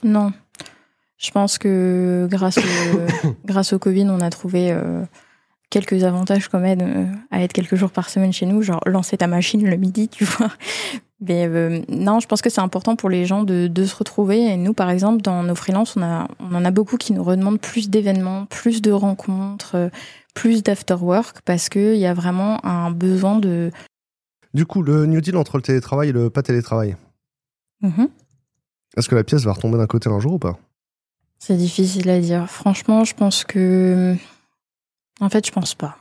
[0.04, 0.32] Non.
[1.18, 2.62] Je pense que grâce au,
[3.44, 5.04] grâce au Covid, on a trouvé euh,
[5.68, 9.16] quelques avantages quand même euh, à être quelques jours par semaine chez nous, genre lancer
[9.16, 10.50] ta machine le midi, tu vois.
[11.20, 14.38] Mais euh, non, je pense que c'est important pour les gens de, de, se retrouver.
[14.38, 17.24] Et nous, par exemple, dans nos freelances, on, a, on en a beaucoup qui nous
[17.24, 19.90] redemandent plus d'événements, plus de rencontres,
[20.34, 23.72] plus d'after work, parce qu'il y a vraiment un besoin de.
[24.54, 26.96] Du coup, le New Deal entre le télétravail et le pas télétravail.
[27.80, 28.08] Mhm.
[28.96, 30.56] Est-ce que la pièce va retomber d'un côté un jour ou pas?
[31.48, 32.46] C'est difficile à dire.
[32.50, 34.14] Franchement, je pense que.
[35.18, 35.96] En fait, je pense pas.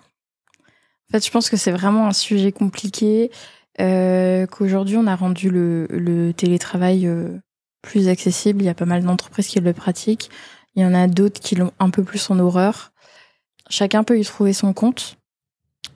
[0.60, 3.32] En fait, je pense que c'est vraiment un sujet compliqué.
[3.80, 7.30] Euh, qu'aujourd'hui on a rendu le, le télétravail euh,
[7.82, 8.62] plus accessible.
[8.62, 10.30] Il y a pas mal d'entreprises qui le pratiquent.
[10.76, 12.92] Il y en a d'autres qui l'ont un peu plus en horreur.
[13.70, 15.18] Chacun peut y trouver son compte,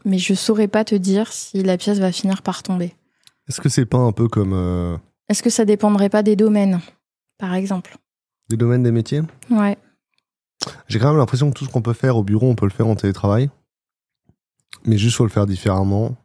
[0.06, 2.95] mais je saurais pas te dire si la pièce va finir par tomber.
[3.49, 4.95] Est-ce que c'est pas un peu comme euh,
[5.28, 6.80] Est-ce que ça dépendrait pas des domaines,
[7.38, 7.97] par exemple?
[8.50, 9.78] Des domaines des métiers Ouais.
[10.88, 12.72] J'ai quand même l'impression que tout ce qu'on peut faire au bureau, on peut le
[12.72, 13.50] faire en télétravail.
[14.86, 16.16] Mais juste faut le faire différemment.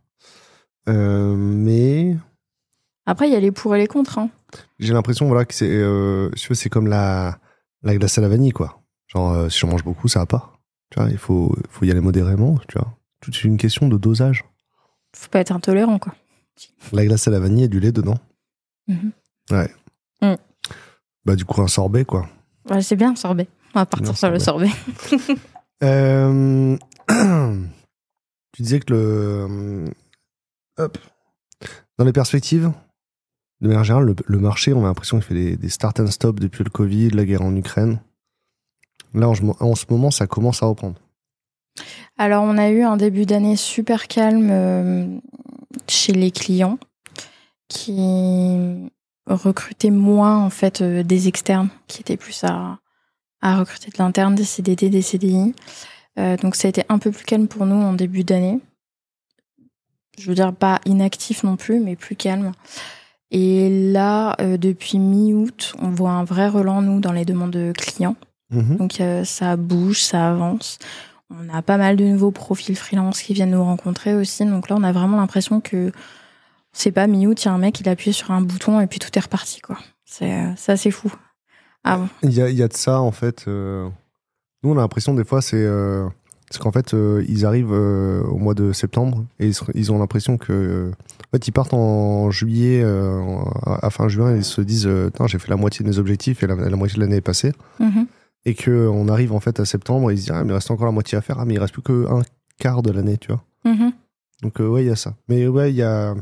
[0.89, 2.17] Euh, mais
[3.07, 4.19] Après, il y a les pour et les contre.
[4.19, 4.31] Hein.
[4.79, 7.39] j'ai l'impression voilà que c'est euh, c'est comme la
[7.83, 8.81] la glace à la vanille quoi.
[9.09, 10.53] Genre euh, si j'en mange beaucoup, ça va pas.
[10.91, 12.97] Tu vois, il faut faut y aller modérément, tu vois.
[13.21, 14.45] Tout est une question de dosage.
[15.17, 16.15] Faut pas être intolérant, quoi.
[16.93, 18.19] La glace à la vanille et du lait dedans.
[18.87, 19.13] Mhm.
[19.51, 19.71] Ouais.
[21.27, 22.29] Bah du coup un sorbet quoi.
[22.71, 23.49] Ouais, c'est bien, sorbet.
[23.75, 24.71] On va partir sur le sorbet.
[25.83, 26.75] Euh,
[27.09, 29.85] tu disais que le.
[30.79, 30.97] Hop.
[31.99, 32.73] Dans les perspectives,
[33.61, 36.07] de manière générale, le, le marché, on a l'impression qu'il fait des, des start and
[36.07, 38.01] stop depuis le Covid, la guerre en Ukraine.
[39.13, 40.97] Là, en, en ce moment, ça commence à reprendre.
[42.17, 45.07] Alors, on a eu un début d'année super calme euh,
[45.89, 46.79] chez les clients
[47.69, 48.91] qui
[49.27, 52.79] recrutaient moins en fait euh, des externes, qui étaient plus à,
[53.41, 55.55] à recruter de l'interne, des CDD, des CDI.
[56.19, 58.61] Euh, donc, ça a été un peu plus calme pour nous en début d'année.
[60.19, 62.53] Je veux dire pas inactif non plus, mais plus calme.
[63.31, 67.73] Et là, euh, depuis mi-août, on voit un vrai relan nous dans les demandes de
[67.77, 68.17] clients.
[68.51, 68.77] Mhm.
[68.77, 70.79] Donc ça bouge, ça avance.
[71.31, 74.45] On a pas mal de nouveaux profils freelance qui viennent nous rencontrer aussi.
[74.47, 75.91] Donc là, on a vraiment l'impression que
[76.77, 78.99] c'est pas mi-août, il y a un mec, il appuie sur un bouton et puis
[78.99, 79.79] tout est reparti, quoi.
[80.05, 81.13] C'est euh, assez fou.
[81.85, 82.09] Ah bon.
[82.23, 83.45] Il y a, il y a de ça, en fait.
[83.49, 83.89] euh,
[84.63, 85.57] Nous, on a l'impression, des fois, c'est.
[85.57, 86.09] euh,
[86.51, 90.37] C'est qu'en fait, euh, ils arrivent euh, au mois de septembre et ils, ont l'impression
[90.39, 90.53] que.
[90.53, 90.91] euh,
[91.29, 93.21] En fait, ils partent en juillet, euh,
[93.65, 96.43] à fin juin, et ils se disent euh, j'ai fait la moitié de mes objectifs
[96.43, 97.53] et la, la moitié de l'année est passée.
[97.81, 98.07] Mhm.
[98.45, 100.71] Et qu'on arrive en fait à septembre et ils se disent Ah, mais il reste
[100.71, 101.39] encore la moitié à faire.
[101.41, 102.23] Ah, mais il reste plus qu'un
[102.59, 103.43] quart de l'année, tu vois.
[103.65, 103.93] Mhm.
[104.43, 105.15] Donc, euh, ouais, il y a ça.
[105.29, 106.15] Mais ouais, il y a.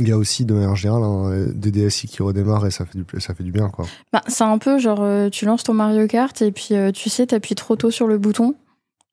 [0.00, 2.96] Il y a aussi, de manière générale, hein, des DSI qui redémarrent et ça fait
[2.96, 3.84] du, ça fait du bien, quoi.
[4.12, 7.10] Bah, c'est un peu genre, euh, tu lances ton Mario Kart et puis euh, tu
[7.10, 8.54] sais, t'appuies trop tôt sur le bouton.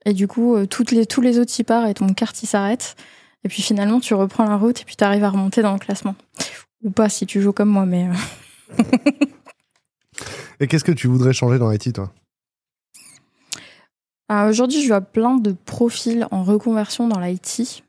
[0.06, 2.46] Et du coup, euh, toutes les, tous les autres y partent et ton kart il
[2.46, 2.96] s'arrête.
[3.44, 6.16] Et puis finalement, tu reprends la route et puis t'arrives à remonter dans le classement.
[6.84, 8.10] Ou pas si tu joues comme moi, mais.
[10.60, 12.14] Et qu'est-ce que tu voudrais changer dans IT, toi?
[14.30, 17.84] Aujourd'hui, je vois plein de profils en reconversion dans l'IT.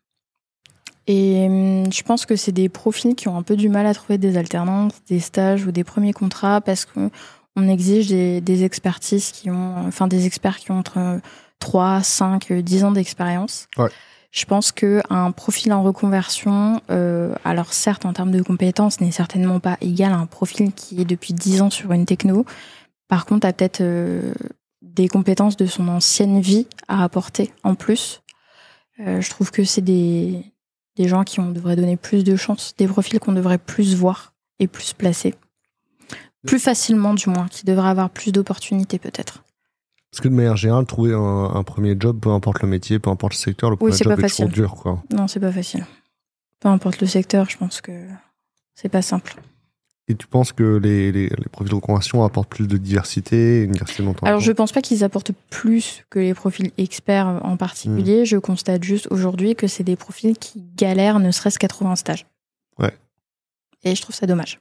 [1.07, 3.95] Et hum, je pense que c'est des profils qui ont un peu du mal à
[3.95, 7.11] trouver des alternances, des stages ou des premiers contrats parce qu'on
[7.55, 11.21] on exige des, des expertises qui ont, enfin des experts qui ont entre
[11.61, 13.69] 3, 5, 10 ans d'expérience.
[13.77, 13.89] Ouais.
[14.37, 19.11] Je pense que un profil en reconversion, euh, alors certes en termes de compétences, n'est
[19.11, 22.45] certainement pas égal à un profil qui est depuis 10 ans sur une techno.
[23.09, 24.35] Par contre, a peut-être euh,
[24.83, 28.23] des compétences de son ancienne vie à apporter en plus.
[29.01, 30.45] Euh, je trouve que c'est des,
[30.97, 34.33] des gens qui on devrait donner plus de chance, des profils qu'on devrait plus voir
[34.59, 35.35] et plus placer.
[36.47, 39.43] Plus facilement du moins, qui devraient avoir plus d'opportunités peut-être.
[40.11, 41.19] Parce que de manière générale, trouver un,
[41.55, 44.15] un premier job, peu importe le métier, peu importe le secteur, le premier c'est job
[44.15, 44.55] pas est toujours facile.
[44.55, 45.03] dur, quoi.
[45.11, 45.85] Non, c'est pas facile.
[46.61, 48.07] Peu importe le secteur, je pense que
[48.75, 49.37] c'est pas simple.
[50.09, 53.73] Et tu penses que les, les, les profils de reconversion apportent plus de diversité, une
[53.73, 57.57] diversité dont on Alors je pense pas qu'ils apportent plus que les profils experts en
[57.57, 58.25] particulier.
[58.25, 61.97] Je constate juste aujourd'hui que c'est des profils qui galèrent ne serait-ce qu'à trouver un
[61.97, 62.25] stage.
[62.79, 62.97] Ouais.
[63.83, 64.61] Et je trouve ça dommage.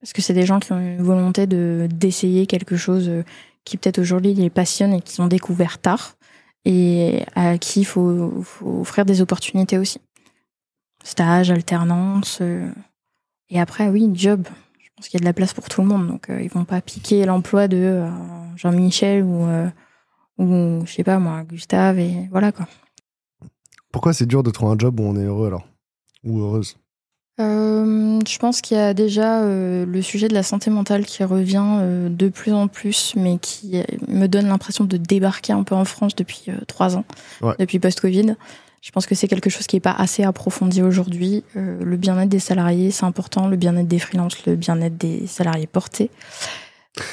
[0.00, 3.22] Parce que c'est des gens qui ont une volonté de d'essayer quelque chose euh,
[3.64, 6.16] qui peut-être aujourd'hui les passionne et qui ont découvert tard
[6.64, 10.00] et à qui il faut, faut offrir des opportunités aussi.
[11.04, 12.38] Stage, alternance.
[12.40, 12.70] euh,
[13.50, 14.46] Et après, oui, job.
[14.96, 16.06] Pense qu'il y a de la place pour tout le monde.
[16.08, 18.08] Donc, euh, ils vont pas piquer l'emploi de euh,
[18.56, 19.68] Jean-Michel ou, euh,
[20.38, 21.98] ou, je sais pas moi, Gustave.
[21.98, 22.66] Et voilà quoi.
[23.92, 25.66] Pourquoi c'est dur de trouver un job où on est heureux alors?
[26.24, 26.76] Ou heureuse?
[27.38, 31.22] Euh, je pense qu'il y a déjà euh, le sujet de la santé mentale qui
[31.22, 35.74] revient euh, de plus en plus, mais qui me donne l'impression de débarquer un peu
[35.74, 37.04] en France depuis trois ans,
[37.42, 37.54] Ouais.
[37.58, 38.36] depuis post-Covid.
[38.86, 41.42] Je pense que c'est quelque chose qui n'est pas assez approfondi aujourd'hui.
[41.56, 43.48] Euh, le bien-être des salariés, c'est important.
[43.48, 46.08] Le bien-être des freelances, le bien-être des salariés portés.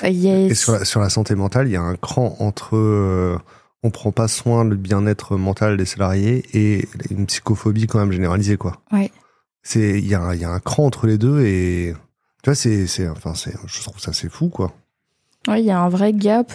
[0.03, 3.39] Euh, Et sur la, sur la, santé mentale, il y a un cran entre euh,
[3.81, 8.57] on prend pas soin du bien-être mental des salariés et une psychophobie quand même généralisée,
[8.57, 8.79] quoi.
[8.91, 9.11] Ouais.
[9.63, 11.95] C'est il y a, y a un cran entre les deux et
[12.43, 14.73] tu vois c'est c'est enfin c'est je trouve ça c'est fou quoi.
[15.47, 16.53] Ouais, il y a un vrai gap.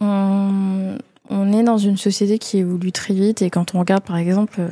[0.00, 0.98] on
[1.30, 4.56] on est dans une société qui évolue très vite et quand on regarde par exemple,
[4.58, 4.68] euh,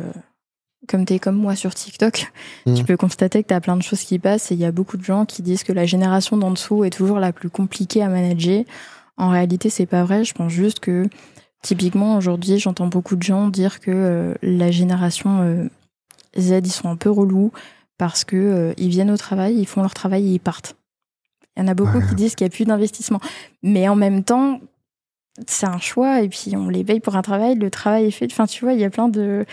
[0.89, 2.31] comme tu es comme moi sur TikTok,
[2.67, 2.75] mmh.
[2.75, 4.73] tu peux constater que tu as plein de choses qui passent et il y a
[4.73, 8.03] beaucoup de gens qui disent que la génération d'en dessous est toujours la plus compliquée
[8.03, 8.65] à manager.
[9.17, 10.25] En réalité, c'est pas vrai.
[10.25, 11.09] Je pense juste que
[11.63, 15.69] typiquement aujourd'hui, j'entends beaucoup de gens dire que euh, la génération euh,
[16.39, 17.53] Z, ils sont un peu relous
[17.99, 20.77] parce que ils viennent au travail, ils font leur travail et ils partent.
[21.57, 23.21] Il y en a beaucoup qui disent qu'il n'y a plus d'investissement.
[23.65, 24.61] Mais en même temps,
[25.47, 28.27] c'est un choix et puis on les paye pour un travail, le travail est fait.
[28.31, 29.45] Enfin, tu vois, il y a plein de.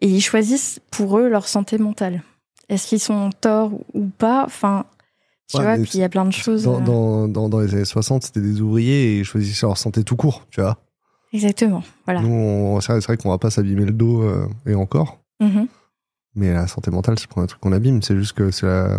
[0.00, 2.22] Et ils choisissent pour eux leur santé mentale.
[2.68, 4.44] Est-ce qu'ils sont tort ou pas?
[4.44, 4.86] Enfin,
[5.48, 6.66] tu vois, puis il y a plein de choses.
[6.66, 6.78] Euh.
[6.80, 10.46] Dans, dans, les années 60, c'était des ouvriers et ils choisissaient leur santé tout court,
[10.50, 10.78] tu vois.
[11.32, 12.22] Exactement, voilà.
[12.22, 15.20] Nous, c'est vrai qu'on va pas s'abîmer le dos euh, et encore.
[15.40, 15.66] Mm-hmm.
[16.34, 18.98] Mais la santé mentale, c'est pas un truc qu'on abîme, c'est juste que c'est la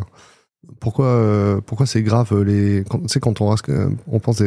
[0.80, 3.56] pourquoi, euh, pourquoi c'est grave euh, les quand, quand on,
[4.08, 4.42] on pense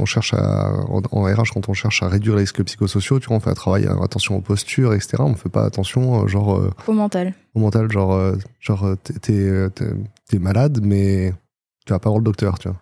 [0.00, 3.36] on, cherche à en, RH quand on cherche à réduire les risques psychosociaux tu vois
[3.36, 6.92] on fait un travail euh, attention aux postures etc on fait pas attention genre au
[6.92, 7.34] mental.
[7.54, 9.32] au mental genre genre t'es
[10.32, 11.32] es, malade mais
[11.86, 12.80] tu vas pas voir le docteur tu vois.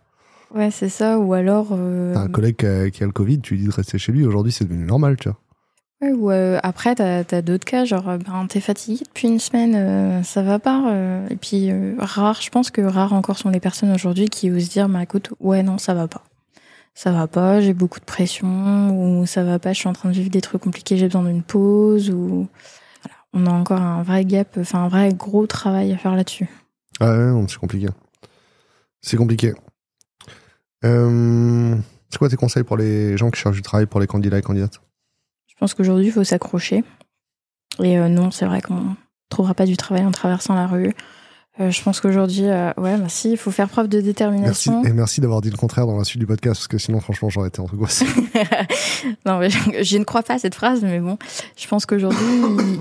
[0.54, 3.54] Ouais c'est ça ou alors t'as un collègue qui a, qui a, le covid tu
[3.54, 5.38] lui dis de rester chez lui aujourd'hui c'est devenu normal tu vois
[6.10, 9.74] ou euh, après, t'as as, d'autres cas, genre, euh, ben, t'es fatigué depuis une semaine,
[9.76, 10.92] euh, ça va pas.
[11.30, 14.88] et puis, rare, je pense que rares encore sont les personnes aujourd'hui qui osent dire,
[14.88, 16.24] bah écoute, ouais, non, ça va pas.
[16.94, 20.08] Ça va pas, j'ai beaucoup de pression, ou ça va pas, je suis en train
[20.08, 22.48] de vivre des trucs compliqués, j'ai besoin d'une pause, ou.
[23.34, 26.50] On a encore un vrai gap, enfin, un vrai gros travail à faire là-dessus.
[27.00, 27.88] Ah ouais, c'est compliqué.
[29.00, 29.54] C'est compliqué.
[30.82, 34.42] c'est quoi tes conseils pour les gens qui cherchent du travail, pour les candidats et
[34.42, 34.82] candidates?
[35.62, 36.82] Pense qu'aujourd'hui, il faut s'accrocher.
[37.80, 38.94] Et euh, non, c'est vrai qu'on ne
[39.28, 40.92] trouvera pas du travail en traversant la rue.
[41.60, 44.80] Euh, je pense qu'aujourd'hui, euh, ouais, bah si, il faut faire preuve de détermination.
[44.80, 46.98] Merci, et merci d'avoir dit le contraire dans la suite du podcast, parce que sinon,
[46.98, 48.06] franchement, j'aurais été angoissé.
[49.24, 51.16] non, mais je, ne crois pas à cette phrase, mais bon,
[51.56, 52.26] je pense qu'aujourd'hui,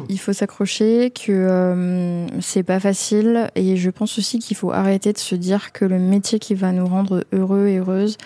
[0.10, 5.20] il, faut s'accrocher, que c'est pas facile, et je pense aussi qu'il faut arrêter de
[5.20, 8.18] se dire que le métier qui va nous rendre heureux et heureuses,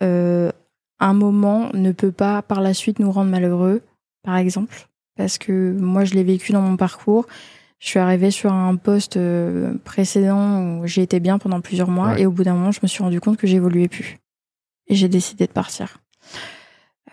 [0.00, 3.82] un moment ne peut pas par la suite nous rendre malheureux
[4.22, 7.26] par exemple, parce que moi, je l'ai vécu dans mon parcours.
[7.80, 12.18] Je suis arrivée sur un poste euh, précédent où j'ai été bien pendant plusieurs mois,
[12.18, 14.18] et au bout d'un moment, je me suis rendu compte que j'évoluais plus.
[14.88, 15.98] Et j'ai décidé de partir.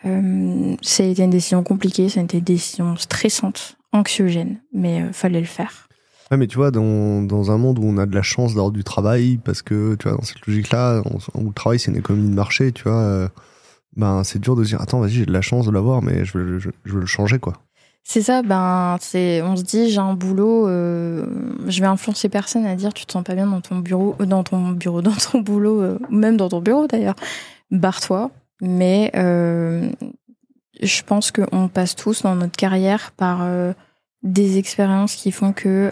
[0.05, 5.39] Euh, été une décision compliquée, ça a été une décision stressante, anxiogène, mais euh, fallait
[5.39, 5.87] le faire.
[6.31, 8.71] Ouais, mais tu vois, dans, dans, un monde où on a de la chance d'avoir
[8.71, 11.03] du travail, parce que, tu vois, dans cette logique-là,
[11.35, 13.29] où le travail, c'est une économie de marché, tu vois,
[13.95, 16.25] ben c'est dur de se dire attends vas-y j'ai de la chance de l'avoir mais
[16.25, 17.53] je veux, je, veux le changer quoi.
[18.07, 21.25] C'est ça, ben c'est on se dit j'ai un boulot, euh,
[21.67, 24.25] je vais influencer personne à dire tu te sens pas bien dans ton bureau, euh,
[24.25, 27.15] dans ton bureau, dans ton boulot, euh, même dans ton bureau d'ailleurs,
[27.71, 28.29] barre-toi.
[28.61, 29.11] Mais
[30.81, 33.45] je pense qu'on passe tous dans notre carrière par
[34.23, 35.91] des expériences qui font que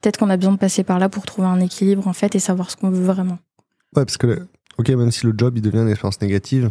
[0.00, 2.38] peut-être qu'on a besoin de passer par là pour trouver un équilibre en fait et
[2.38, 3.38] savoir ce qu'on veut vraiment.
[3.94, 4.46] Ouais, parce que
[4.78, 6.70] ok même si le job il devient une expérience négative,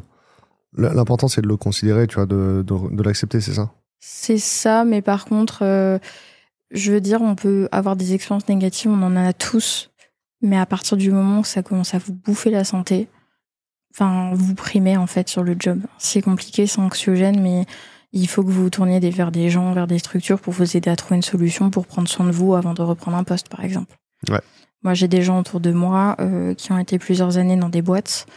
[0.78, 3.71] L'important, c'est de le considérer, tu vois, de, de, l'accepter, c'est ça?
[3.99, 5.99] C'est ça, mais par contre, euh,
[6.71, 9.91] je veux dire, on peut avoir des expériences négatives, on en a tous,
[10.41, 13.07] mais à partir du moment où ça commence à vous bouffer la santé,
[13.93, 15.80] enfin, vous primez en fait sur le job.
[15.97, 17.65] C'est compliqué, c'est anxiogène, mais
[18.11, 20.95] il faut que vous tourniez vers des gens, vers des structures pour vous aider à
[20.95, 23.95] trouver une solution pour prendre soin de vous avant de reprendre un poste, par exemple.
[24.30, 24.41] Ouais.
[24.84, 27.82] Moi, j'ai des gens autour de moi euh, qui ont été plusieurs années dans des
[27.82, 28.28] boîtes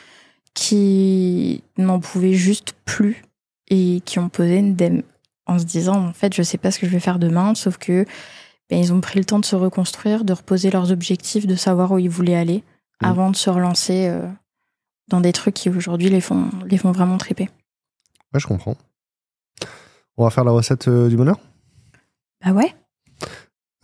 [0.59, 3.23] qui n'en pouvaient juste plus
[3.69, 5.05] et qui ont posé une dème
[5.47, 7.79] en se disant en fait je sais pas ce que je vais faire demain sauf
[7.79, 8.05] que
[8.69, 11.93] ben, ils ont pris le temps de se reconstruire de reposer leurs objectifs de savoir
[11.93, 12.65] où ils voulaient aller
[13.01, 13.07] mmh.
[13.07, 14.29] avant de se relancer euh,
[15.07, 17.49] dans des trucs qui aujourd'hui les font les font vraiment triper.
[18.35, 18.77] Ouais je comprends.
[20.17, 21.39] On va faire la recette euh, du bonheur?
[22.45, 22.75] Bah ouais.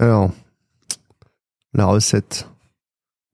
[0.00, 0.32] Alors
[1.72, 2.48] la recette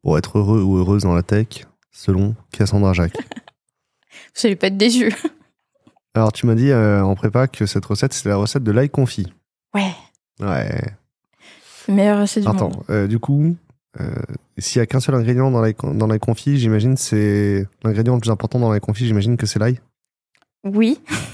[0.02, 3.16] pour être heureux ou heureuse dans la tech selon Cassandra Jacques.
[4.34, 5.12] Vous allez pas être déçu.
[6.14, 8.90] Alors, tu m'as dit euh, en prépa que cette recette, c'était la recette de l'ail
[8.90, 9.32] confit.
[9.74, 9.92] Ouais.
[10.40, 10.80] Ouais.
[11.88, 13.56] Meilleure recette du Attends, euh, du coup,
[14.00, 14.14] euh,
[14.58, 18.30] s'il y a qu'un seul ingrédient dans l'ail dans confit, j'imagine c'est l'ingrédient le plus
[18.30, 19.80] important dans l'ail confit, j'imagine que c'est l'ail.
[20.64, 21.00] Oui.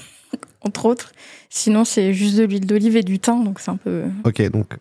[0.66, 1.12] entre autres.
[1.48, 4.04] Sinon, c'est juste de l'huile d'olive et du thym, donc c'est un peu.
[4.24, 4.76] Ok, donc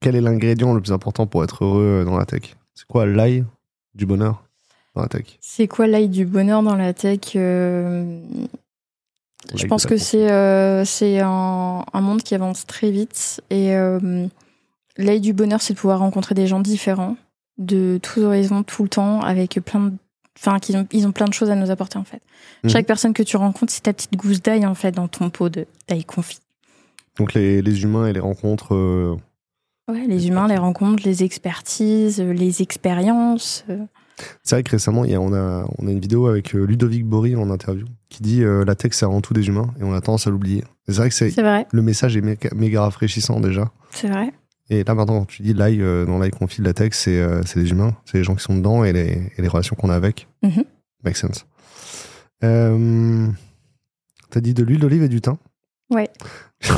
[0.00, 2.56] quel est l'ingrédient le plus important pour être heureux dans la tech?
[2.74, 3.44] C'est quoi l'ail
[3.94, 4.44] du bonheur?
[4.94, 8.20] Dans la tech C'est quoi l'ail du bonheur dans la tech euh,
[9.54, 10.84] Je pense que c'est euh,
[11.22, 14.26] un, un, monde qui avance très vite et euh,
[14.96, 17.16] l'ail du bonheur, c'est de pouvoir rencontrer des gens différents
[17.58, 19.92] de tous horizons tout le temps avec plein de
[20.38, 22.22] enfin qu'ils ont ils ont plein de choses à nous apporter en fait.
[22.64, 22.70] Mmh.
[22.70, 25.50] Chaque personne que tu rencontres, c'est ta petite gousse d'ail en fait dans ton pot
[25.50, 26.38] de d'ail confit.
[27.18, 29.18] Donc les, les, humains et les rencontres
[29.90, 33.64] Ouais, les humains, les rencontres, les expertises, euh, les expériences.
[34.22, 34.38] Euh.
[34.42, 36.64] C'est vrai que récemment, il y a, on, a, on a une vidéo avec euh,
[36.64, 39.94] Ludovic Bory en interview qui dit la tech, c'est avant tout des humains et on
[39.94, 40.64] a tendance à l'oublier.
[40.88, 43.70] C'est vrai que c'est, le message est méga, rafraîchissant déjà.
[43.90, 44.32] C'est vrai.
[44.68, 47.60] Et là maintenant, quand tu dis l'ail, dans l'ail qu'on file la tech, c'est, c'est
[47.60, 49.94] les humains, c'est les gens qui sont dedans et les, et les relations qu'on a
[49.94, 50.26] avec.
[50.42, 50.62] Mm
[51.04, 51.46] Make sense.
[52.40, 55.36] T'as dit de l'huile d'olive et du thym
[55.88, 56.10] Ouais.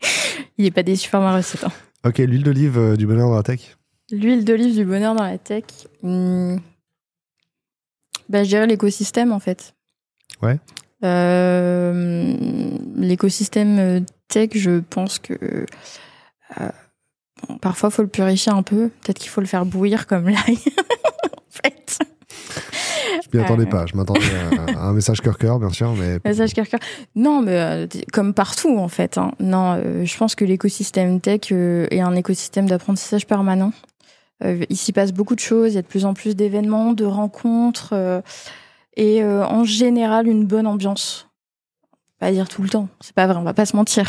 [0.58, 1.64] Il n'est pas déçu par ma recette.
[1.64, 1.72] Hein.
[2.04, 3.76] Ok, l'huile d'olive euh, du bonheur dans la tech
[4.10, 5.64] L'huile d'olive du bonheur dans la tech.
[6.02, 6.56] Hmm.
[8.28, 9.74] Bah, je dirais l'écosystème en fait.
[10.42, 10.58] Ouais.
[11.04, 12.34] Euh,
[12.96, 15.66] l'écosystème euh, tech, je pense que
[17.60, 18.88] parfois il faut le purifier un peu.
[19.02, 20.58] Peut-être qu'il faut le faire bouillir comme l'ail.
[20.58, 21.98] en fait.
[23.30, 23.86] Je m'y attendais pas.
[23.86, 24.20] Je m'attendais
[24.74, 25.94] à, un message cœur-cœur, bien sûr.
[25.94, 26.18] Mais...
[26.24, 26.80] Message cœur-cœur.
[27.14, 29.18] Non, mais euh, comme partout, en fait.
[29.18, 29.32] Hein.
[29.40, 33.72] Non, euh, je pense que l'écosystème tech euh, est un écosystème d'apprentissage permanent.
[34.42, 35.72] Il s'y passe beaucoup de choses.
[35.72, 38.22] Il y a de plus en plus d'événements, de rencontres.
[38.96, 41.28] et en général, une bonne ambiance.
[42.18, 42.88] Pas dire tout le temps.
[43.00, 44.04] C'est pas vrai, on va pas se mentir.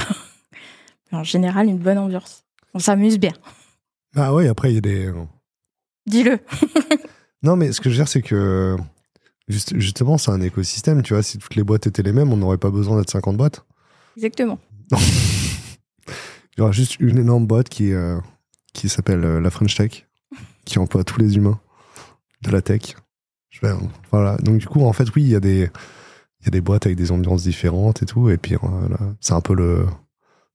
[1.11, 2.43] mais en général, une bonne ambiance.
[2.73, 3.33] On s'amuse bien.
[4.15, 5.11] Ah oui, après, il y a des.
[6.07, 6.39] Dis-le.
[7.43, 8.75] non, mais ce que je veux dire, c'est que
[9.47, 11.23] justement, c'est un écosystème, tu vois.
[11.23, 13.63] Si toutes les boîtes étaient les mêmes, on n'aurait pas besoin d'être 50 boîtes.
[14.17, 14.59] Exactement.
[14.91, 18.19] Il y aura juste une énorme boîte qui, euh,
[18.73, 20.07] qui s'appelle euh, la French Tech,
[20.69, 21.59] qui emploie tous les humains
[22.41, 22.95] de la tech.
[24.11, 24.37] voilà.
[24.37, 25.69] Donc, du coup, en fait, oui, il y a des.
[26.41, 29.33] Il y a des boîtes avec des ambiances différentes et tout, et puis voilà, c'est
[29.33, 29.85] un peu le,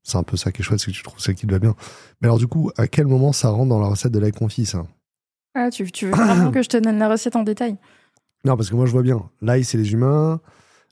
[0.03, 1.59] c'est un peu ça qui est chouette, c'est que tu trouves ça qui te va
[1.59, 1.75] bien.
[2.21, 4.65] Mais alors du coup, à quel moment ça rentre dans la recette de l'ail confit,
[4.65, 4.87] ça?
[5.55, 7.77] Ah, tu, tu veux vraiment que je te donne la recette en détail?
[8.47, 9.29] Non, parce que moi je vois bien.
[9.43, 10.41] L'ail, c'est les humains.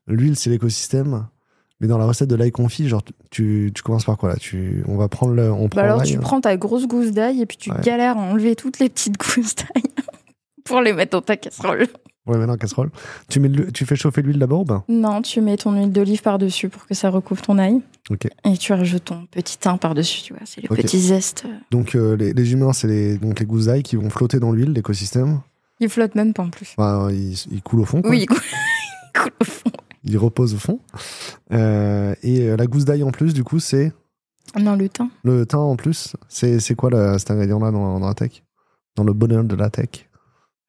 [0.07, 1.27] L'huile, c'est l'écosystème.
[1.83, 4.37] Mais dans la recette de l'ail confit, genre, tu, tu commences par quoi là?
[4.37, 5.53] Tu, On va prendre le.
[5.53, 8.55] On bah alors, tu prends ta grosse gousse d'ail et puis tu galères à enlever
[8.55, 9.83] toutes les petites gousses d'ail
[10.65, 11.89] pour les mettre dans ta casserole.
[12.25, 12.91] Ouais, maintenant casserole.
[13.29, 16.69] Tu, mets tu fais chauffer l'huile d'abord ou Non, tu mets ton huile d'olive par-dessus
[16.69, 17.81] pour que ça recouvre ton ail.
[18.11, 18.29] Ok.
[18.45, 20.43] Et tu rajoutes ton petit thym par-dessus, tu vois.
[20.45, 21.47] C'est les petits zestes.
[21.73, 24.53] Donc, euh, les, les, humains, c'est les, donc les gousses d'ail qui vont flotter dans
[24.53, 25.41] l'huile, l'écosystème?
[25.81, 26.75] Il flotte même pas en plus.
[26.79, 28.03] Bah, il, coule au fond.
[28.03, 28.11] Quoi.
[28.11, 29.71] Oui, il coule, au fond.
[30.05, 30.81] Il repose au fond.
[31.53, 33.93] Euh, et euh, la gousse d'ail en plus, du coup, c'est.
[34.59, 35.11] Non, le thym.
[35.23, 38.43] Le thym en plus, c'est quoi cet ingrédient-là dans, dans, la tech?
[38.97, 40.09] Dans le bonheur de la tech?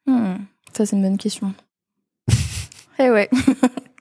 [0.06, 0.36] Hmm,
[0.72, 1.54] Ça, c'est une bonne question.
[3.00, 3.30] eh ouais.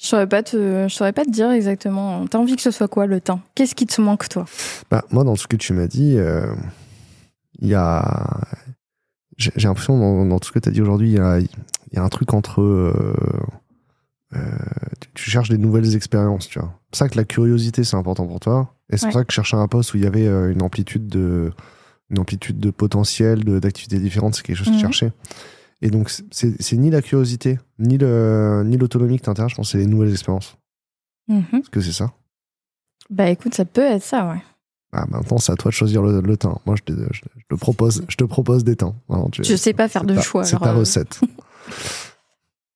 [0.00, 2.26] Je saurais pas te, je saurais pas te dire exactement.
[2.26, 3.40] T'as envie que ce soit quoi le thym?
[3.54, 4.46] Qu'est-ce qui te manque toi?
[4.90, 6.46] Bah, moi, dans ce que tu m'as dit, euh,
[7.58, 8.40] il y a,
[9.36, 12.02] j'ai l'impression dans, tout ce que tu as dit aujourd'hui, il y a, y a,
[12.02, 12.62] un truc entre.
[12.62, 13.14] Euh,
[14.34, 14.38] euh,
[15.14, 16.68] tu cherches des nouvelles expériences, tu vois.
[16.68, 18.74] C'est pour ça que la curiosité, c'est important pour toi.
[18.90, 20.62] Et c'est pour ça que je cherchais un poste où il y avait euh, une
[20.62, 21.52] amplitude de,
[22.10, 24.92] une amplitude de potentiel, d'activités différentes, c'est quelque chose que je mhm.
[24.92, 25.12] cherchais.
[25.82, 29.78] Et donc, c'est ni la curiosité, ni l'autonomie ni qui t'intéresse, je pense que c'est
[29.78, 30.58] les nouvelles expériences.
[31.28, 31.44] Mhm.
[31.54, 32.12] Est-ce que c'est ça?
[33.08, 34.42] Bah écoute, ça peut être ça, ouais.
[34.92, 36.60] Ah, maintenant, c'est à toi de choisir le, le temps.
[36.66, 38.96] Moi, je te, je, te, propose, je te propose des temps.
[39.30, 40.44] tu, je sais pas faire de choix.
[40.44, 40.78] C'est ta euh.
[40.78, 41.20] recette.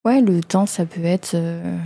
[0.05, 1.77] ouais, le temps, ça peut être, euh,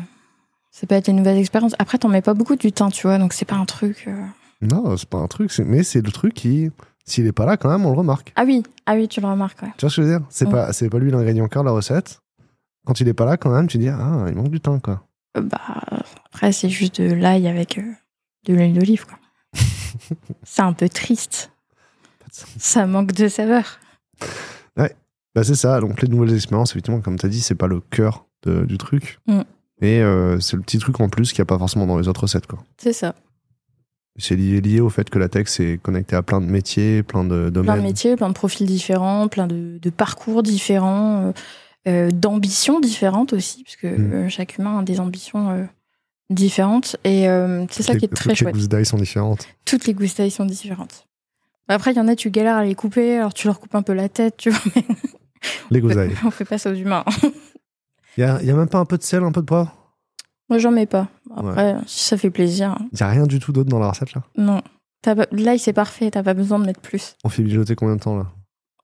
[0.71, 1.73] ça peut être une nouvelle expérience.
[1.79, 4.05] Après, t'en mets pas beaucoup du temps, tu vois, donc c'est pas un truc.
[4.07, 4.25] Euh.
[4.61, 6.69] Non, c'est pas un truc, mais c'est le truc qui,
[7.05, 8.33] s'il est pas là, quand même, on le remarque.
[8.35, 9.61] Ah oui, ah oui, tu le remarques.
[9.61, 9.69] Ouais.
[9.77, 10.27] Tu vois ce que je veux dire?
[10.29, 12.21] C'est pas, c'est pas lui l'ingrédient cœur de la recette.
[12.85, 15.03] Quand il est pas là, quand même, tu dis ah, il manque du temps, quoi.
[15.35, 15.61] bah
[16.31, 17.79] après, c'est juste de l'ail avec
[18.45, 19.17] de l'huile d'olive, quoi.
[20.43, 21.51] c'est un peu triste.
[22.31, 23.79] Ça manque de saveur.
[25.35, 25.79] Bah c'est ça.
[25.79, 29.19] Donc les nouvelles expériences, effectivement, comme tu as dit, c'est pas le cœur du truc.
[29.27, 29.41] Mm.
[29.81, 32.07] Et euh, c'est le petit truc en plus qu'il n'y a pas forcément dans les
[32.07, 32.47] autres recettes.
[32.47, 32.59] Quoi.
[32.77, 33.15] C'est ça.
[34.17, 37.23] C'est lié, lié, au fait que la tech c'est connecté à plein de métiers, plein
[37.23, 37.73] de domaines.
[37.73, 41.31] Plein de métiers, plein de profils différents, plein de, parcours différents, euh,
[41.87, 44.29] euh, d'ambitions différentes aussi, parce que mm.
[44.29, 45.69] chaque humain a des ambitions
[46.29, 46.97] différentes.
[47.05, 47.27] Et
[47.69, 48.49] c'est ça qui est très chouette.
[48.49, 49.47] Toutes les gousses d'ail sont différentes.
[49.63, 51.07] Toutes les gousses d'ail sont différentes.
[51.69, 53.83] Après, il y en a, tu galères à les couper, alors tu leur coupes un
[53.83, 54.71] peu la tête, tu vois.
[55.71, 56.15] les gousses d'ail.
[56.25, 57.05] On fait pas ça aux humains.
[58.17, 59.75] Il y a, y a, même pas un peu de sel, un peu de poivre?
[60.49, 61.07] Moi, j'en mets pas.
[61.35, 62.75] Après, si ça fait plaisir.
[62.91, 64.23] Il n'y a rien du tout d'autre dans la recette là?
[64.35, 64.61] Non.
[65.31, 66.09] Là, c'est parfait.
[66.09, 67.15] T'as pas besoin de mettre plus.
[67.23, 68.25] On fait mijoter combien de temps là?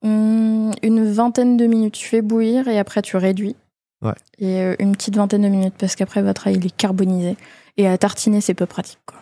[0.04, 1.96] Hum, une vingtaine de minutes.
[1.96, 3.56] Tu fais bouillir et après tu réduis.
[4.04, 4.14] Ouais.
[4.38, 7.36] Et euh, une petite vingtaine de minutes parce qu'après votre ail il est carbonisé.
[7.78, 9.00] Et à tartiner, c'est peu pratique.
[9.08, 9.18] Quoi.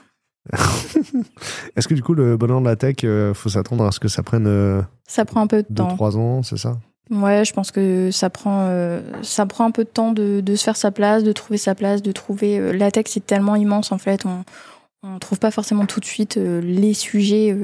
[1.75, 4.07] Est-ce que du coup, le bonheur de la tech, euh, faut s'attendre à ce que
[4.07, 4.47] ça prenne.
[4.47, 5.95] Euh, ça prend un peu de deux, temps.
[5.95, 6.77] trois ans, c'est ça?
[7.09, 10.55] Ouais, je pense que ça prend, euh, ça prend un peu de temps de, de,
[10.55, 12.73] se faire sa place, de trouver sa place, de trouver.
[12.73, 14.25] la tech, c'est tellement immense en fait.
[14.25, 17.55] On ne trouve pas forcément tout de suite les sujets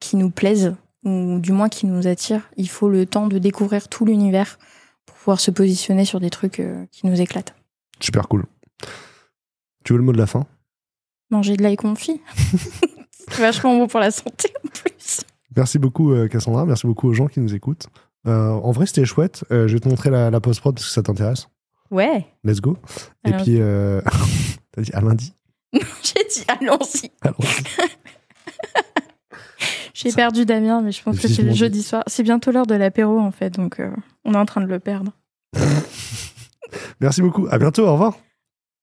[0.00, 0.74] qui nous plaisent
[1.04, 2.42] ou du moins qui nous attirent.
[2.58, 4.58] Il faut le temps de découvrir tout l'univers
[5.06, 7.54] pour pouvoir se positionner sur des trucs qui nous éclatent.
[8.00, 8.44] Super cool.
[9.82, 10.46] Tu veux le mot de la fin?
[11.32, 12.20] Manger de l'ail confit.
[13.10, 15.22] c'est vachement bon pour la santé en plus.
[15.56, 17.86] Merci beaucoup euh, Cassandra, merci beaucoup aux gens qui nous écoutent.
[18.26, 19.42] Euh, en vrai, c'était chouette.
[19.50, 21.48] Euh, je vais te montrer la, la post-prod parce que ça t'intéresse.
[21.90, 22.26] Ouais.
[22.44, 22.76] Let's go.
[23.24, 23.56] Et puis,
[24.72, 25.32] t'as dit à lundi
[25.72, 27.10] J'ai dit allons-y.
[27.22, 27.36] Allons
[29.94, 32.02] J'ai perdu Damien, mais je pense que c'est le jeudi soir.
[32.08, 33.80] C'est bientôt l'heure de l'apéro en fait, donc
[34.26, 35.12] on est en train de le perdre.
[37.00, 37.46] merci beaucoup.
[37.50, 37.86] À bientôt.
[37.86, 38.18] Au revoir.